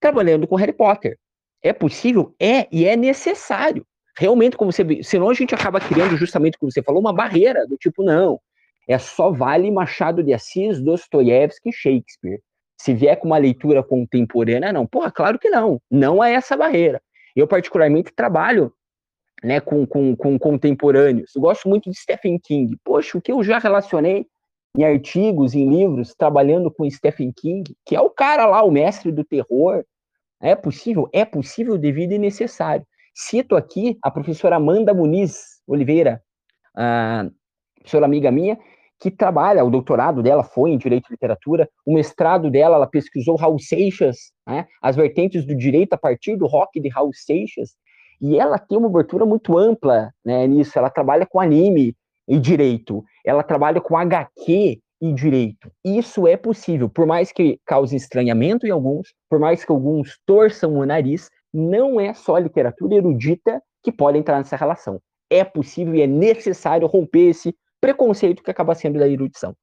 [0.00, 1.16] trabalhando com Harry Potter.
[1.62, 2.34] É possível?
[2.40, 3.86] É, e é necessário.
[4.18, 7.76] Realmente, como você senão a gente acaba criando, justamente como você falou, uma barreira do
[7.76, 8.40] tipo, não,
[8.88, 12.40] é só vale Machado de Assis, Dostoiévski e Shakespeare.
[12.80, 14.86] Se vier com uma leitura contemporânea, não.
[14.86, 15.80] Porra, claro que não.
[15.90, 17.00] Não é essa barreira.
[17.34, 18.72] Eu, particularmente, trabalho
[19.42, 21.34] né, com, com, com contemporâneos.
[21.34, 22.76] Eu gosto muito de Stephen King.
[22.84, 24.26] Poxa, o que eu já relacionei
[24.76, 29.12] em artigos, em livros, trabalhando com Stephen King, que é o cara lá, o mestre
[29.12, 29.84] do terror.
[30.40, 31.08] É possível?
[31.12, 32.86] É possível devido e necessário.
[33.14, 36.22] Cito aqui a professora Amanda Muniz Oliveira,
[36.74, 37.28] a
[37.82, 38.58] professora amiga minha,
[39.02, 43.34] que trabalha, o doutorado dela foi em Direito e Literatura, o mestrado dela, ela pesquisou
[43.34, 47.70] Raul Seixas, né, as vertentes do direito a partir do rock de Raul Seixas,
[48.20, 51.96] e ela tem uma abertura muito ampla né, nisso, ela trabalha com anime
[52.28, 55.68] e direito, ela trabalha com HQ e direito.
[55.84, 60.76] Isso é possível, por mais que cause estranhamento em alguns, por mais que alguns torçam
[60.76, 65.00] o nariz, não é só literatura erudita que pode entrar nessa relação.
[65.28, 67.52] É possível e é necessário romper esse
[67.82, 69.56] preconceito que acaba sendo da erudição.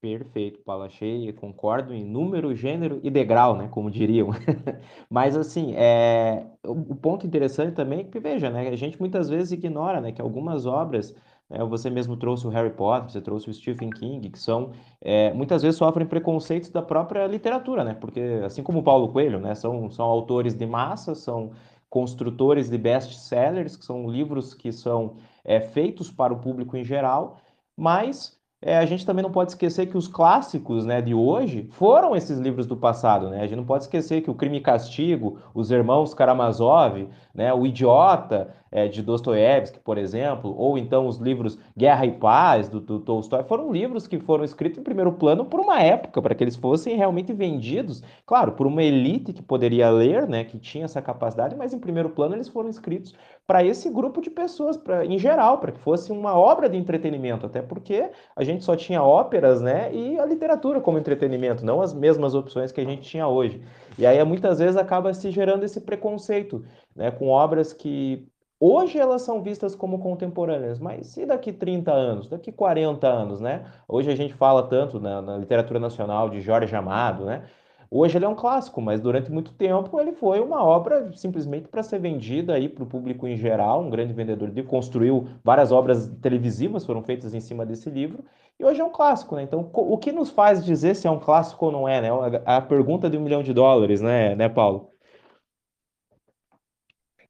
[0.00, 0.84] Perfeito, Paulo.
[0.84, 3.68] Achei, concordo em número, gênero e degrau, né?
[3.68, 4.30] Como diriam.
[5.10, 6.46] Mas, assim, é...
[6.64, 8.68] o ponto interessante também é que, veja, né?
[8.68, 10.12] A gente muitas vezes ignora, né?
[10.12, 11.14] Que algumas obras,
[11.50, 14.70] né, você mesmo trouxe o Harry Potter, você trouxe o Stephen King, que são,
[15.00, 17.92] é, muitas vezes sofrem preconceitos da própria literatura, né?
[17.92, 19.54] Porque, assim como o Paulo Coelho, né?
[19.56, 21.50] São, são autores de massa, são
[21.90, 25.16] construtores de best-sellers, que são livros que são
[25.48, 27.38] é, feitos para o público em geral,
[27.74, 32.14] mas é, a gente também não pode esquecer que os clássicos né, de hoje foram
[32.14, 33.30] esses livros do passado.
[33.30, 33.40] Né?
[33.40, 37.64] A gente não pode esquecer que o Crime e Castigo, os Irmãos Karamazov, né, o
[37.64, 42.98] Idiota é, de Dostoiévski, por exemplo, ou então os livros Guerra e Paz do, do
[42.98, 46.56] Tolstói, foram livros que foram escritos em primeiro plano por uma época, para que eles
[46.56, 51.56] fossem realmente vendidos, claro, por uma elite que poderia ler, né, que tinha essa capacidade,
[51.56, 53.14] mas em primeiro plano eles foram escritos
[53.48, 57.46] para esse grupo de pessoas, pra, em geral, para que fosse uma obra de entretenimento,
[57.46, 61.94] até porque a gente só tinha óperas, né, e a literatura como entretenimento, não as
[61.94, 63.62] mesmas opções que a gente tinha hoje.
[63.98, 66.62] E aí muitas vezes acaba se gerando esse preconceito,
[66.94, 68.28] né, com obras que
[68.60, 73.64] hoje elas são vistas como contemporâneas, mas e daqui 30 anos, daqui 40 anos, né?
[73.88, 77.44] Hoje a gente fala tanto na, na literatura nacional de Jorge Amado, né?
[77.90, 81.82] Hoje ele é um clássico, mas durante muito tempo ele foi uma obra simplesmente para
[81.82, 86.06] ser vendida aí para o público em geral, um grande vendedor de construiu várias obras
[86.20, 88.22] televisivas foram feitas em cima desse livro
[88.58, 89.42] e hoje é um clássico, né?
[89.42, 92.08] Então, o que nos faz dizer se é um clássico ou não é, né?
[92.44, 94.92] A pergunta de um milhão de dólares, né, né, Paulo?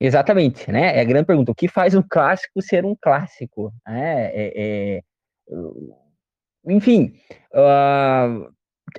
[0.01, 0.97] Exatamente, né?
[0.97, 1.53] É a grande pergunta.
[1.53, 3.73] O que faz um clássico ser um clássico?
[3.87, 5.03] É, é, é...
[6.65, 7.15] Enfim,
[7.53, 8.51] uh,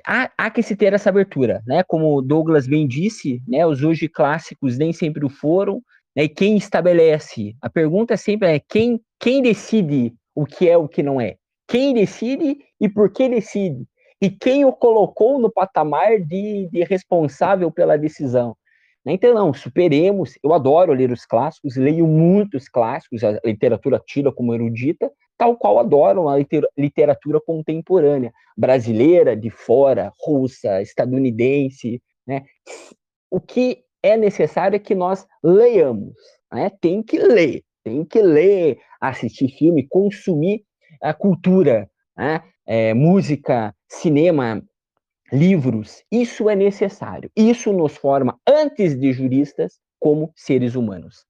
[0.06, 1.82] há, há, que se ter essa abertura, né?
[1.82, 3.66] Como Douglas bem disse, né?
[3.66, 5.82] Os hoje clássicos nem sempre o foram,
[6.16, 6.24] né?
[6.24, 7.56] E quem estabelece?
[7.60, 11.36] A pergunta sempre é quem, quem decide o que é o que não é?
[11.68, 13.86] Quem decide e por que decide?
[14.20, 18.56] E quem o colocou no patamar de, de responsável pela decisão?
[19.04, 19.14] Né?
[19.14, 20.34] Então, não, superemos.
[20.42, 25.10] Eu adoro ler os clássicos, leio muitos clássicos, a literatura tira como erudita,
[25.40, 26.36] tal qual adoro a
[26.76, 32.02] literatura contemporânea, brasileira, de fora, russa, estadunidense.
[32.26, 32.44] Né?
[33.30, 36.14] O que é necessário é que nós leiamos,
[36.52, 36.70] né?
[36.78, 40.62] tem que ler, tem que ler, assistir filme, consumir
[41.02, 42.42] a cultura, né?
[42.66, 44.62] é, música, cinema,
[45.32, 47.30] livros, isso é necessário.
[47.34, 51.24] Isso nos forma, antes de juristas, como seres humanos.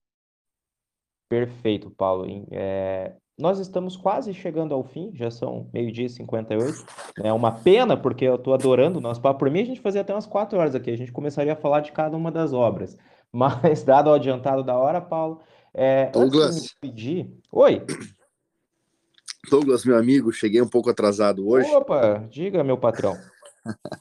[1.29, 2.27] Perfeito, Paulo.
[2.51, 6.85] É, nós estamos quase chegando ao fim, já são meio-dia e 58.
[7.23, 9.41] É uma pena, porque eu estou adorando o nosso papo.
[9.41, 11.81] Por mim, a gente fazia até umas quatro horas aqui, a gente começaria a falar
[11.81, 12.97] de cada uma das obras.
[13.33, 15.41] Mas, dado o adiantado da hora, Paulo,
[15.73, 16.75] é, Douglas.
[16.81, 17.31] pedir.
[17.51, 17.83] Oi.
[19.51, 21.71] Douglas, meu amigo, cheguei um pouco atrasado hoje.
[21.71, 23.17] Opa, diga, meu patrão.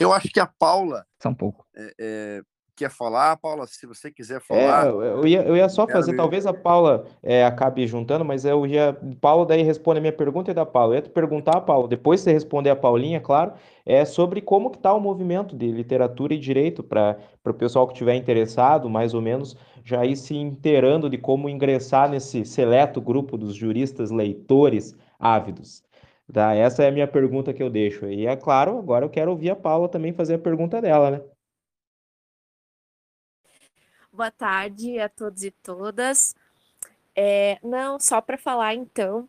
[0.00, 1.04] Eu acho que a Paula.
[1.20, 1.66] Só um pouco.
[1.76, 2.42] É, é,
[2.78, 3.66] quer falar, Paula?
[3.66, 4.86] Se você quiser falar.
[4.86, 8.64] É, eu, ia, eu ia só fazer, talvez a Paula é, acabe juntando, mas eu
[8.64, 8.96] ia.
[9.20, 10.94] Paula daí responde a minha pergunta e da Paula.
[10.94, 13.52] Eu ia te perguntar, Paula, depois você responder a Paulinha, claro,
[13.84, 17.94] é sobre como que está o movimento de literatura e direito para o pessoal que
[17.94, 23.36] estiver interessado, mais ou menos, já ir se inteirando de como ingressar nesse seleto grupo
[23.36, 25.82] dos juristas leitores ávidos.
[26.32, 26.54] Tá?
[26.54, 28.06] Essa é a minha pergunta que eu deixo.
[28.06, 31.20] E é claro, agora eu quero ouvir a Paula também fazer a pergunta dela, né?
[34.18, 36.34] Boa tarde a todos e todas.
[37.14, 39.28] É, não, só para falar então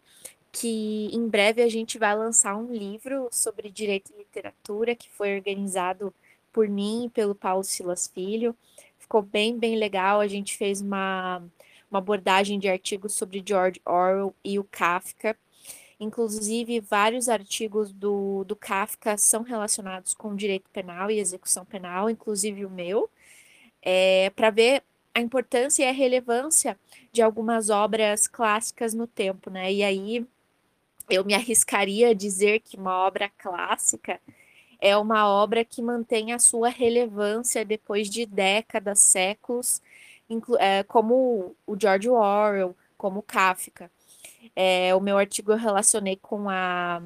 [0.51, 5.35] que em breve a gente vai lançar um livro sobre direito e literatura que foi
[5.35, 6.11] organizado
[6.51, 8.55] por mim e pelo Paulo Silas Filho.
[8.97, 10.19] Ficou bem, bem legal.
[10.21, 11.43] A gente fez uma,
[11.91, 15.37] uma abordagem de artigos sobre George Orwell e o Kafka
[15.99, 22.65] Inclusive, vários artigos do, do Kafka são relacionados com direito penal e execução penal, inclusive
[22.65, 23.09] o meu,
[23.81, 26.79] é, para ver a importância e a relevância
[27.11, 29.71] de algumas obras clássicas no tempo, né?
[29.71, 30.25] E aí
[31.09, 34.19] eu me arriscaria a dizer que uma obra clássica
[34.79, 39.81] é uma obra que mantém a sua relevância depois de décadas, séculos,
[40.59, 43.91] é, como o George Orwell, como Kafka.
[44.55, 47.01] É, o meu artigo eu relacionei com a,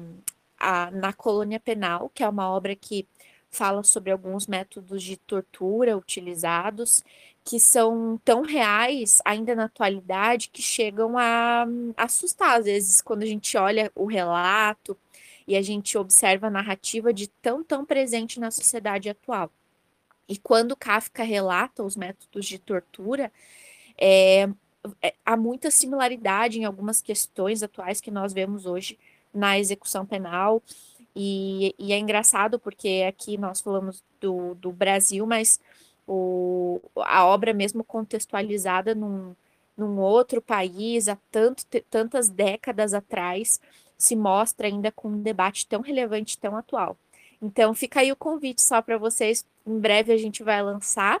[0.58, 3.06] a Na Colônia Penal, que é uma obra que
[3.54, 7.04] fala sobre alguns métodos de tortura utilizados
[7.44, 13.22] que são tão reais ainda na atualidade que chegam a, a assustar às vezes quando
[13.22, 14.96] a gente olha o relato
[15.46, 19.50] e a gente observa a narrativa de tão tão presente na sociedade atual.
[20.28, 23.30] E quando Kafka relata os métodos de tortura,
[23.98, 24.48] é,
[25.02, 28.98] é, há muita similaridade em algumas questões atuais que nós vemos hoje
[29.32, 30.62] na execução penal.
[31.16, 35.60] E, e é engraçado porque aqui nós falamos do, do Brasil, mas
[36.06, 39.34] o, a obra mesmo contextualizada num,
[39.76, 43.60] num outro país há tanto, tantas décadas atrás
[43.96, 46.96] se mostra ainda com um debate tão relevante, tão atual.
[47.40, 49.44] Então fica aí o convite só para vocês.
[49.66, 51.20] Em breve a gente vai lançar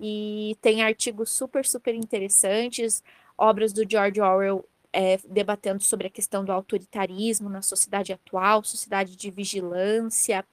[0.00, 3.02] e tem artigos super, super interessantes,
[3.36, 4.64] obras do George Orwell
[4.94, 10.44] é, debatendo sobre a questão do autoritarismo na sociedade atual, sociedade de vigilância,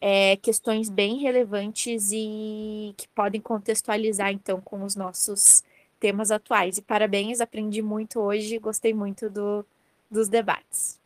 [0.00, 5.64] é, questões bem relevantes e que podem contextualizar, então, com os nossos
[5.98, 6.78] temas atuais.
[6.78, 9.66] E parabéns, aprendi muito hoje, gostei muito do,
[10.08, 11.02] dos debates.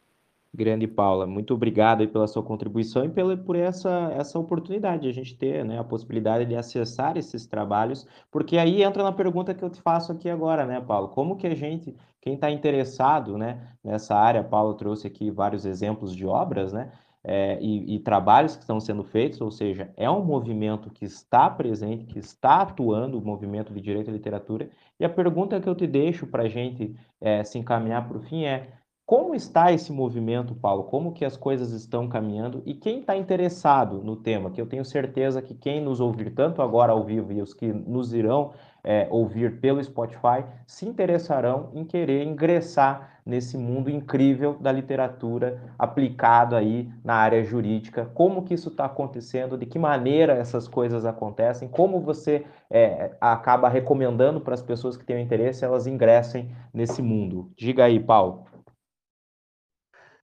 [0.54, 5.12] Grande Paula, muito obrigado pela sua contribuição e pela, por essa, essa oportunidade de a
[5.12, 9.62] gente ter né, a possibilidade de acessar esses trabalhos, porque aí entra na pergunta que
[9.62, 11.08] eu te faço aqui agora, né, Paulo?
[11.08, 11.94] Como que a gente,
[12.26, 16.90] quem está interessado né, nessa área, Paulo trouxe aqui vários exemplos de obras, né?
[17.22, 21.48] É, e, e, trabalhos que estão sendo feitos, ou seja, é um movimento que está
[21.48, 24.68] presente, que está atuando, o movimento de direito à literatura.
[24.98, 28.22] E a pergunta que eu te deixo para a gente é, se encaminhar para o
[28.22, 28.70] fim é:
[29.04, 30.84] Como está esse movimento, Paulo?
[30.84, 32.60] Como que as coisas estão caminhando?
[32.66, 36.60] E quem está interessado no tema, que eu tenho certeza que quem nos ouvir, tanto
[36.60, 38.52] agora ao vivo e os que nos irão
[38.86, 46.54] é, ouvir pelo Spotify, se interessarão em querer ingressar nesse mundo incrível da literatura aplicado
[46.54, 48.08] aí na área jurídica.
[48.14, 49.58] Como que isso está acontecendo?
[49.58, 51.68] De que maneira essas coisas acontecem?
[51.68, 57.50] Como você é, acaba recomendando para as pessoas que têm interesse elas ingressem nesse mundo?
[57.56, 58.44] Diga aí, Paulo.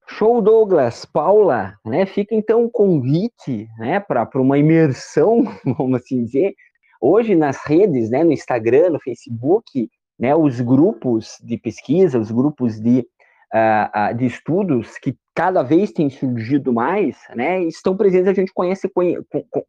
[0.08, 2.06] Show, Douglas, Paula, né?
[2.06, 5.44] Fica então um convite, né, para uma imersão,
[5.78, 6.54] vamos assim dizer.
[7.06, 12.80] Hoje nas redes, né, no Instagram, no Facebook, né, os grupos de pesquisa, os grupos
[12.80, 13.06] de,
[13.54, 18.30] uh, uh, de estudos que cada vez têm surgido mais, né, estão presentes.
[18.30, 19.18] A gente conhece, conhe,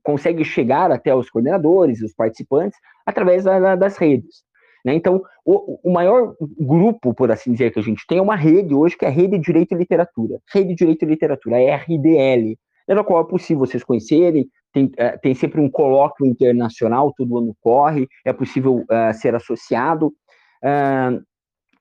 [0.01, 4.45] consegue chegar até os coordenadores, os participantes, através da, das redes.
[4.85, 4.95] Né?
[4.95, 8.73] Então, o, o, maior grupo, por assim dizer, que a gente tem é uma rede
[8.73, 10.39] hoje, que é a Rede de Direito e Literatura.
[10.53, 12.57] Rede de Direito e Literatura, a RDL,
[12.87, 17.57] pela qual é possível vocês conhecerem, tem, uh, tem sempre um colóquio internacional, todo ano
[17.63, 20.13] corre, é possível uh, ser associado.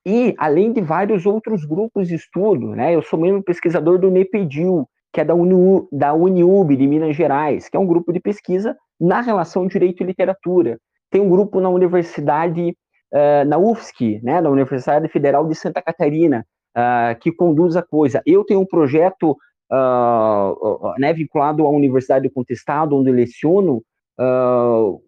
[0.06, 2.94] E além de vários outros grupos de estudo, né?
[2.94, 7.70] Eu sou mesmo pesquisador do NEPEDIL, que é da, Uni, da Uniub de Minas Gerais,
[7.70, 10.78] que é um grupo de pesquisa na relação direito e literatura.
[11.10, 12.76] Tem um grupo na Universidade
[13.14, 18.22] uh, na UFSC, né, na Universidade Federal de Santa Catarina, uh, que conduz a coisa.
[18.26, 19.38] Eu tenho um projeto
[19.74, 23.84] uh, né, vinculado à Universidade do Contestado, onde leciono,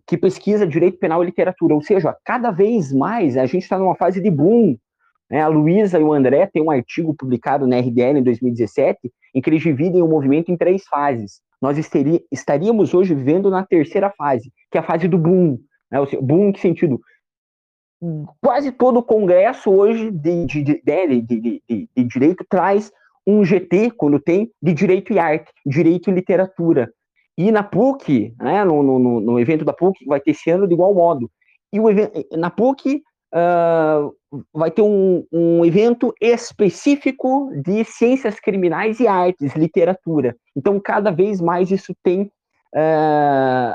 [0.07, 1.75] que pesquisa direito penal e literatura.
[1.75, 4.75] Ou seja, cada vez mais a gente está numa fase de boom.
[5.29, 5.41] Né?
[5.41, 9.49] A Luísa e o André têm um artigo publicado na RDL em 2017, em que
[9.49, 11.41] eles dividem o movimento em três fases.
[11.61, 11.77] Nós
[12.31, 15.59] estaríamos hoje vivendo na terceira fase, que é a fase do boom.
[15.91, 16.03] Né?
[16.05, 16.99] Seja, boom em que sentido?
[18.41, 20.81] quase todo o Congresso hoje de, de, de,
[21.21, 21.61] de,
[21.95, 22.91] de direito traz
[23.25, 26.91] um GT, quando tem, de direito e arte, direito e literatura.
[27.37, 30.73] E na PUC, né, no, no, no evento da PUC, vai ter esse ano de
[30.73, 31.29] igual modo.
[31.73, 33.01] E o evento, na PUC
[33.33, 34.15] uh,
[34.53, 40.35] vai ter um, um evento específico de ciências criminais e artes, literatura.
[40.55, 42.31] Então, cada vez mais isso tem
[42.73, 43.73] uh,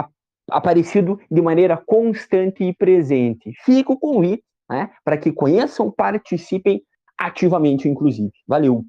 [0.00, 0.04] uh,
[0.50, 3.52] aparecido de maneira constante e presente.
[3.64, 6.82] Fica o convite né, para que conheçam, participem
[7.20, 8.32] ativamente, inclusive.
[8.48, 8.84] Valeu!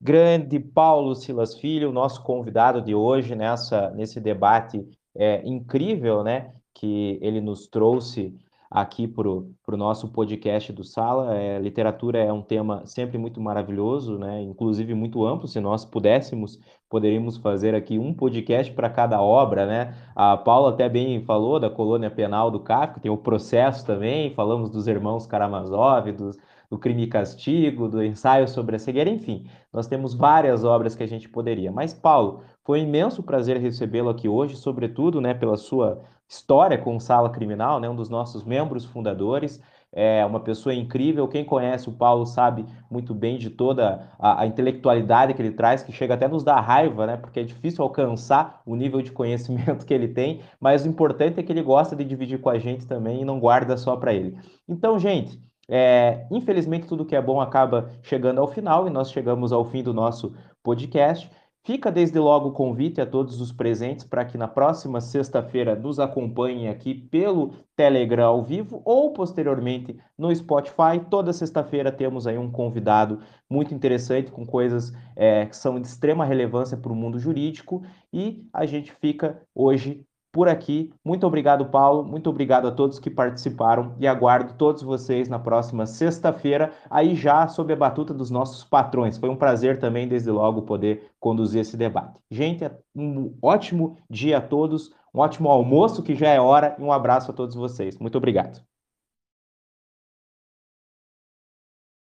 [0.00, 7.18] Grande Paulo Silas Filho, nosso convidado de hoje nessa, nesse debate é, incrível, né, que
[7.20, 8.34] ele nos trouxe
[8.70, 11.36] aqui para o nosso podcast do Sala.
[11.36, 14.40] É, literatura é um tema sempre muito maravilhoso, né?
[14.42, 15.48] inclusive muito amplo.
[15.48, 19.66] Se nós pudéssemos, poderíamos fazer aqui um podcast para cada obra.
[19.66, 19.94] Né?
[20.14, 24.70] A Paula até bem falou da colônia penal do Kafka, tem o processo também, falamos
[24.70, 26.38] dos irmãos Karamazov, dos,
[26.70, 31.02] do crime e castigo, do ensaio sobre a cegueira, enfim, nós temos várias obras que
[31.02, 31.72] a gente poderia.
[31.72, 37.00] Mas, Paulo, foi um imenso prazer recebê-lo aqui hoje, sobretudo né, pela sua história com
[37.00, 39.60] Sala Criminal, né, um dos nossos membros fundadores.
[39.92, 41.26] É uma pessoa incrível.
[41.26, 45.82] Quem conhece o Paulo sabe muito bem de toda a, a, intelectualidade que ele traz,
[45.82, 47.16] que chega até nos dar raiva, né?
[47.16, 51.42] Porque é difícil alcançar o nível de conhecimento que ele tem, mas o importante é
[51.42, 54.38] que ele gosta de dividir com a gente também e não guarda só para ele.
[54.68, 55.40] Então, gente,
[55.70, 59.82] é, infelizmente tudo que é bom acaba chegando ao final e nós chegamos ao fim
[59.82, 61.30] do nosso podcast.
[61.62, 66.00] Fica desde logo o convite a todos os presentes para que na próxima sexta-feira nos
[66.00, 70.98] acompanhem aqui pelo Telegram ao vivo ou posteriormente no Spotify.
[71.10, 76.24] Toda sexta-feira temos aí um convidado muito interessante com coisas é, que são de extrema
[76.24, 80.92] relevância para o mundo jurídico e a gente fica hoje por aqui.
[81.04, 82.04] Muito obrigado, Paulo.
[82.04, 87.46] Muito obrigado a todos que participaram e aguardo todos vocês na próxima sexta-feira, aí já
[87.48, 89.18] sob a batuta dos nossos patrões.
[89.18, 92.18] Foi um prazer também, desde logo, poder conduzir esse debate.
[92.30, 96.92] Gente, um ótimo dia a todos, um ótimo almoço, que já é hora, e um
[96.92, 97.98] abraço a todos vocês.
[97.98, 98.69] Muito obrigado.